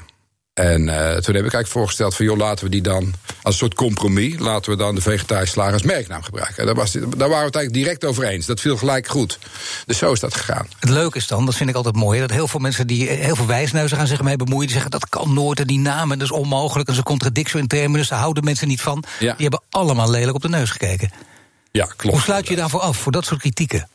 En 0.54 0.88
eh, 0.88 0.98
toen 0.98 1.34
heb 1.34 1.44
ik 1.44 1.52
eigenlijk 1.52 1.66
voorgesteld 1.66 2.14
van, 2.14 2.24
joh, 2.24 2.36
laten 2.36 2.64
we 2.64 2.70
die 2.70 2.80
dan 2.82 3.02
als 3.42 3.54
een 3.54 3.60
soort 3.60 3.74
compromis, 3.74 4.38
laten 4.38 4.70
we 4.70 4.76
dan 4.76 4.94
de 4.94 5.00
vegetarische 5.00 5.52
slager 5.52 5.72
als 5.72 5.82
merknaam 5.82 6.22
gebruiken. 6.22 6.56
En 6.56 6.66
daar, 6.66 6.74
was, 6.74 6.92
daar 6.92 7.02
waren 7.02 7.38
we 7.38 7.44
het 7.44 7.54
eigenlijk 7.54 7.72
direct 7.72 8.04
over 8.04 8.24
eens. 8.24 8.46
Dat 8.46 8.60
viel 8.60 8.76
gelijk 8.76 9.08
goed. 9.08 9.38
Dus 9.86 9.98
zo 9.98 10.12
is 10.12 10.20
dat 10.20 10.34
gegaan. 10.34 10.68
Het 10.78 10.90
leuke 10.90 11.18
is 11.18 11.26
dan, 11.26 11.46
dat 11.46 11.54
vind 11.54 11.70
ik 11.70 11.76
altijd 11.76 11.94
mooi, 11.94 12.20
dat 12.20 12.30
heel 12.30 12.48
veel 12.48 12.60
mensen 12.60 12.86
die 12.86 13.08
eh, 13.08 13.24
heel 13.24 13.36
veel 13.36 13.46
wijsneuzen 13.46 13.96
gaan 13.96 14.06
zich 14.06 14.22
mee 14.22 14.36
bemoeien, 14.36 14.66
die 14.66 14.72
zeggen 14.72 14.90
dat 14.90 15.08
kan 15.08 15.34
nooit 15.34 15.60
en 15.60 15.66
die 15.66 15.78
namen, 15.78 16.18
dat 16.18 16.28
is 16.28 16.36
onmogelijk, 16.36 16.86
dat 16.86 16.94
is 16.94 17.00
een 17.00 17.06
contradictio 17.06 17.60
in 17.60 17.66
terminus, 17.66 18.08
daar 18.08 18.18
houden 18.18 18.44
mensen 18.44 18.68
niet 18.68 18.80
van. 18.80 19.04
Ja. 19.18 19.32
Die 19.32 19.42
hebben 19.42 19.62
allemaal 19.70 20.10
lelijk 20.10 20.34
op 20.34 20.42
de 20.42 20.48
neus 20.48 20.70
gekeken. 20.70 21.10
Ja, 21.72 21.84
klopt. 21.96 22.16
Hoe 22.16 22.24
sluit 22.24 22.48
je 22.48 22.56
daarvoor 22.56 22.80
af, 22.80 22.96
voor 22.96 23.12
dat 23.12 23.24
soort 23.24 23.40
kritieken? 23.40 23.88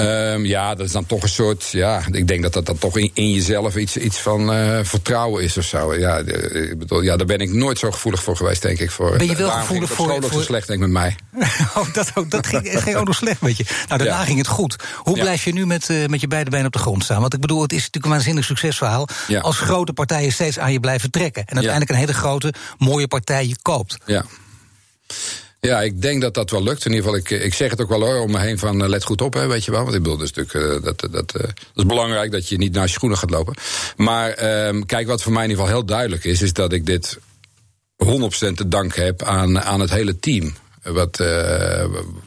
Um, 0.00 0.44
ja, 0.44 0.74
dat 0.74 0.86
is 0.86 0.92
dan 0.92 1.06
toch 1.06 1.22
een 1.22 1.28
soort. 1.28 1.68
Ja, 1.70 2.02
ik 2.12 2.28
denk 2.28 2.42
dat 2.42 2.52
dat 2.52 2.66
dan 2.66 2.78
toch 2.78 2.96
in, 2.96 3.10
in 3.14 3.32
jezelf 3.32 3.76
iets, 3.76 3.96
iets 3.96 4.18
van 4.18 4.54
uh, 4.54 4.78
vertrouwen 4.82 5.42
is 5.42 5.56
of 5.56 5.64
zo. 5.64 5.94
Ja, 5.94 6.22
de, 6.22 6.32
ik 6.70 6.78
bedoel, 6.78 7.00
ja, 7.00 7.16
daar 7.16 7.26
ben 7.26 7.38
ik 7.38 7.52
nooit 7.52 7.78
zo 7.78 7.90
gevoelig 7.90 8.22
voor 8.22 8.36
geweest, 8.36 8.62
denk 8.62 8.78
ik. 8.78 8.90
Voor, 8.90 9.16
Ben 9.16 9.26
je 9.26 9.36
wel 9.36 9.50
gevoelig 9.50 9.66
ging 9.68 10.08
het 10.12 10.20
voor- 10.22 10.30
voor- 10.32 10.42
slecht, 10.42 10.66
denk 10.66 10.80
ik, 10.82 10.88
met 10.88 10.94
mij. 11.02 11.16
Oh, 11.76 11.92
dat, 11.94 12.10
ook, 12.14 12.30
dat 12.30 12.46
ging, 12.46 12.82
ging 12.82 12.96
ook 12.96 13.06
nog 13.06 13.14
slecht 13.14 13.40
met 13.40 13.56
je. 13.56 13.64
Nou, 13.88 13.98
daarna 14.02 14.18
Ja. 14.18 14.24
ging 14.24 14.38
het 14.38 14.46
goed. 14.46 14.76
Hoe 14.96 15.16
Ja. 15.16 15.22
blijf 15.22 15.44
je 15.44 15.52
nu 15.52 15.66
met, 15.66 15.90
eh, 15.90 16.06
met 16.06 16.20
je 16.20 16.28
beide 16.28 16.50
benen 16.50 16.66
op 16.66 16.72
de 16.72 16.78
grond 16.78 17.04
staan? 17.04 17.20
Want 17.20 17.34
ik 17.34 17.40
bedoel, 17.40 17.62
het 17.62 17.72
is 17.72 17.78
natuurlijk 17.78 18.04
een 18.04 18.10
waanzinnig 18.10 18.44
succesverhaal. 18.44 19.08
Ja. 19.28 19.40
Als 19.40 19.58
grote 19.58 19.92
partijen 19.92 20.32
steeds 20.32 20.58
aan 20.58 20.72
je 20.72 20.80
blijven 20.80 21.10
trekken. 21.10 21.42
En 21.46 21.52
uiteindelijk 21.54 21.90
een 21.90 21.96
hele 21.96 22.14
grote, 22.14 22.52
mooie 22.78 23.08
partij 23.08 23.46
je 23.46 23.56
koopt. 23.62 23.96
Ja. 24.06 24.24
Ja, 25.60 25.82
ik 25.82 26.02
denk 26.02 26.20
dat 26.20 26.34
dat 26.34 26.50
wel 26.50 26.62
lukt. 26.62 26.84
In 26.84 26.92
ieder 26.92 27.04
geval, 27.04 27.18
ik, 27.18 27.30
ik 27.44 27.54
zeg 27.54 27.70
het 27.70 27.80
ook 27.80 27.88
wel 27.88 28.00
hoor, 28.00 28.20
om 28.20 28.30
me 28.30 28.38
heen 28.38 28.58
van 28.58 28.82
eh, 28.82 28.88
let 28.88 29.04
goed 29.04 29.20
op, 29.20 29.34
hè, 29.34 29.46
weet 29.46 29.64
je 29.64 29.70
wel. 29.70 29.82
Want 29.82 29.94
ik 29.94 30.02
bedoel, 30.02 30.18
dus 30.18 30.32
natuurlijk, 30.32 30.76
eh, 30.76 30.84
dat, 30.84 31.12
dat, 31.12 31.34
eh, 31.34 31.42
dat 31.42 31.54
is 31.74 31.86
belangrijk 31.86 32.32
dat 32.32 32.48
je 32.48 32.56
niet 32.56 32.72
naar 32.72 32.84
je 32.84 32.90
schoenen 32.90 33.18
gaat 33.18 33.30
lopen. 33.30 33.54
Maar 33.96 34.30
ehm, 34.30 34.82
kijk, 34.82 35.06
wat 35.06 35.22
voor 35.22 35.32
mij 35.32 35.44
in 35.44 35.50
ieder 35.50 35.64
geval 35.64 35.78
heel 35.78 35.88
duidelijk 35.88 36.24
is, 36.24 36.42
is 36.42 36.52
dat 36.52 36.72
ik 36.72 36.86
dit 36.86 37.18
100% 37.96 38.56
te 38.56 38.68
danken 38.68 39.04
heb 39.04 39.22
aan, 39.22 39.60
aan 39.60 39.80
het 39.80 39.90
hele 39.90 40.18
team. 40.18 40.54
Wat, 40.92 41.20
eh, 41.20 41.84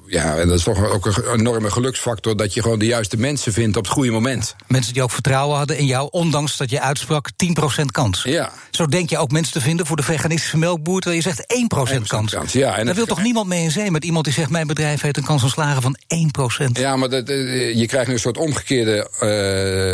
ja, 0.07 0.37
en 0.37 0.47
dat 0.47 0.57
is 0.57 0.63
toch 0.63 0.85
ook 0.91 1.05
een 1.05 1.39
enorme 1.39 1.71
geluksfactor 1.71 2.37
dat 2.37 2.53
je 2.53 2.61
gewoon 2.61 2.79
de 2.79 2.85
juiste 2.85 3.17
mensen 3.17 3.53
vindt 3.53 3.77
op 3.77 3.83
het 3.83 3.93
goede 3.93 4.11
moment. 4.11 4.55
Mensen 4.67 4.93
die 4.93 5.03
ook 5.03 5.11
vertrouwen 5.11 5.57
hadden 5.57 5.77
in 5.77 5.85
jou, 5.85 6.07
ondanks 6.11 6.57
dat 6.57 6.69
je 6.69 6.81
uitsprak 6.81 7.29
10% 7.35 7.91
kans. 7.91 8.23
Ja. 8.23 8.51
Zo 8.71 8.85
denk 8.85 9.09
je 9.09 9.17
ook 9.17 9.31
mensen 9.31 9.53
te 9.53 9.61
vinden 9.61 9.85
voor 9.85 9.95
de 9.95 10.03
veganistische 10.03 10.57
melkboer, 10.57 11.01
terwijl 11.01 11.21
je 11.23 11.29
zegt 11.29 11.53
1% 11.53 12.07
kans. 12.07 12.31
kans, 12.31 12.51
ja, 12.53 12.69
en 12.69 12.75
Daar 12.77 12.85
het- 12.85 12.95
wil 12.95 13.05
toch 13.05 13.21
niemand 13.23 13.47
mee 13.47 13.63
in 13.63 13.71
zee 13.71 13.91
met 13.91 14.03
iemand 14.05 14.25
die 14.25 14.33
zegt: 14.33 14.49
Mijn 14.49 14.67
bedrijf 14.67 15.01
heeft 15.01 15.17
een 15.17 15.23
kans 15.23 15.41
van 15.41 15.49
slagen 15.49 15.81
van 15.81 15.97
1%. 16.07 16.77
Ja, 16.77 16.95
maar 16.95 17.09
dat, 17.09 17.29
eh, 17.29 17.75
je 17.75 17.85
krijgt 17.87 18.07
nu 18.07 18.13
een 18.13 18.19
soort 18.19 18.37
omgekeerde 18.37 19.09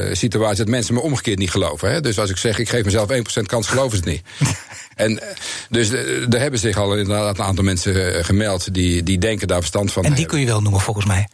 eh, 0.09 0.15
situatie 0.15 0.57
dat 0.57 0.67
mensen 0.67 0.93
me 0.93 0.99
omgekeerd 1.01 1.39
niet 1.39 1.51
geloven. 1.51 1.91
Hè? 1.91 2.01
Dus 2.01 2.19
als 2.19 2.29
ik 2.29 2.37
zeg 2.37 2.59
ik 2.59 2.69
geef 2.69 2.83
mezelf 2.85 3.09
1% 3.09 3.47
kans, 3.47 3.67
geloven 3.67 3.97
ze 3.97 4.03
het 4.03 4.05
niet. 4.13 4.21
En 4.97 5.21
eh, 5.21 5.27
dus 5.69 5.91
eh, 5.91 6.33
er 6.33 6.39
hebben 6.39 6.59
zich 6.59 6.77
al 6.77 6.95
inderdaad 6.95 7.39
een 7.39 7.45
aantal 7.45 7.63
mensen 7.63 8.15
eh, 8.15 8.23
gemeld 8.23 8.73
die, 8.73 9.03
die 9.03 9.17
denken 9.17 9.47
daar 9.47 9.59
verstand 9.59 9.91
van 9.91 10.03
En 10.03 10.09
die 10.09 10.19
hebben. 10.19 10.35
kun 10.35 10.45
je 10.45 10.51
wel 10.51 10.61
noemen 10.61 10.81
volgens 10.81 11.05
mij. 11.05 11.27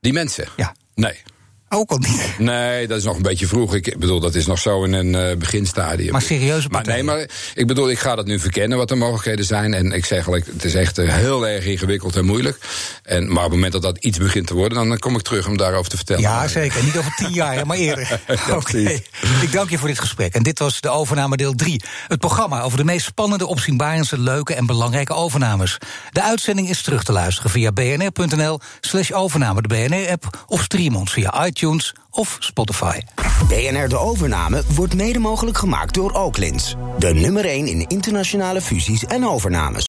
Die 0.00 0.12
mensen? 0.12 0.48
Ja. 0.56 0.74
Nee. 0.94 1.22
Ook 1.68 1.90
al 1.90 1.98
niet. 1.98 2.34
Nee, 2.38 2.86
dat 2.86 2.98
is 2.98 3.04
nog 3.04 3.16
een 3.16 3.22
beetje 3.22 3.46
vroeg. 3.46 3.74
Ik 3.74 3.98
bedoel, 3.98 4.20
dat 4.20 4.34
is 4.34 4.46
nog 4.46 4.58
zo 4.58 4.84
in 4.84 4.92
een 4.92 5.14
eh, 5.14 5.36
beginstadium. 5.36 6.12
Maar 6.12 6.22
serieuze 6.22 6.68
Maar 6.68 6.86
nee, 6.86 7.02
maar 7.02 7.28
ik 7.54 7.66
bedoel, 7.66 7.90
ik 7.90 7.98
ga 7.98 8.14
dat 8.14 8.26
nu 8.26 8.38
verkennen 8.38 8.78
wat 8.78 8.88
de 8.88 8.94
mogelijkheden 8.94 9.44
zijn. 9.44 9.74
En 9.74 9.92
ik 9.92 10.04
zeg 10.04 10.10
eigenlijk, 10.10 10.46
het 10.46 10.64
is 10.64 10.74
echt 10.74 10.98
eh, 10.98 11.14
heel 11.14 11.46
erg 11.46 11.64
ingewikkeld 11.64 12.16
en 12.16 12.24
moeilijk. 12.24 12.58
En, 13.02 13.26
maar 13.26 13.36
op 13.36 13.42
het 13.42 13.52
moment 13.52 13.72
dat 13.72 13.82
dat 13.82 13.98
iets 13.98 14.18
begint 14.18 14.46
te 14.46 14.54
worden, 14.54 14.78
dan, 14.78 14.88
dan 14.88 14.98
kom 14.98 15.14
ik 15.16 15.22
terug 15.22 15.48
om 15.48 15.56
daarover 15.56 15.90
te 15.90 15.96
vertellen. 15.96 16.22
Ja, 16.22 16.48
zeker. 16.48 16.84
Niet 16.84 16.96
over 16.96 17.14
tien 17.16 17.32
jaar, 17.32 17.66
maar 17.66 17.76
eerder. 17.76 18.20
Oké. 18.56 19.00
Ik 19.42 19.52
dank 19.52 19.70
je 19.70 19.78
voor 19.78 19.88
dit 19.88 19.98
gesprek. 19.98 20.34
En 20.34 20.42
dit 20.42 20.58
was 20.58 20.80
de 20.80 20.88
overname 20.88 21.36
deel 21.36 21.54
3. 21.54 21.82
Het 22.08 22.18
programma 22.18 22.62
over 22.62 22.78
de 22.78 22.84
meest 22.84 23.06
spannende, 23.06 23.46
opzienbarendste, 23.46 24.18
leuke 24.18 24.54
en 24.54 24.66
belangrijke 24.66 25.14
overnames. 25.14 25.78
De 26.12 26.22
uitzending 26.22 26.68
is 26.68 26.82
terug 26.82 27.02
te 27.02 27.12
luisteren 27.12 27.50
via 27.50 27.72
bnr.nl 27.72 28.60
slash 28.80 29.10
overname, 29.10 29.62
de 29.62 29.68
BNR-app... 29.68 30.44
of 30.46 30.62
stream 30.62 30.96
ons 30.96 31.12
via 31.12 31.30
iTunes 31.56 31.94
of 32.10 32.36
Spotify. 32.40 33.00
BNR 33.48 33.88
De 33.88 33.98
Overname 33.98 34.62
wordt 34.74 34.94
mede 34.94 35.18
mogelijk 35.18 35.58
gemaakt 35.58 35.94
door 35.94 36.12
Oaklins. 36.12 36.76
De 36.98 37.14
nummer 37.14 37.44
1 37.44 37.66
in 37.66 37.86
internationale 37.86 38.60
fusies 38.60 39.04
en 39.04 39.26
overnames. 39.26 39.84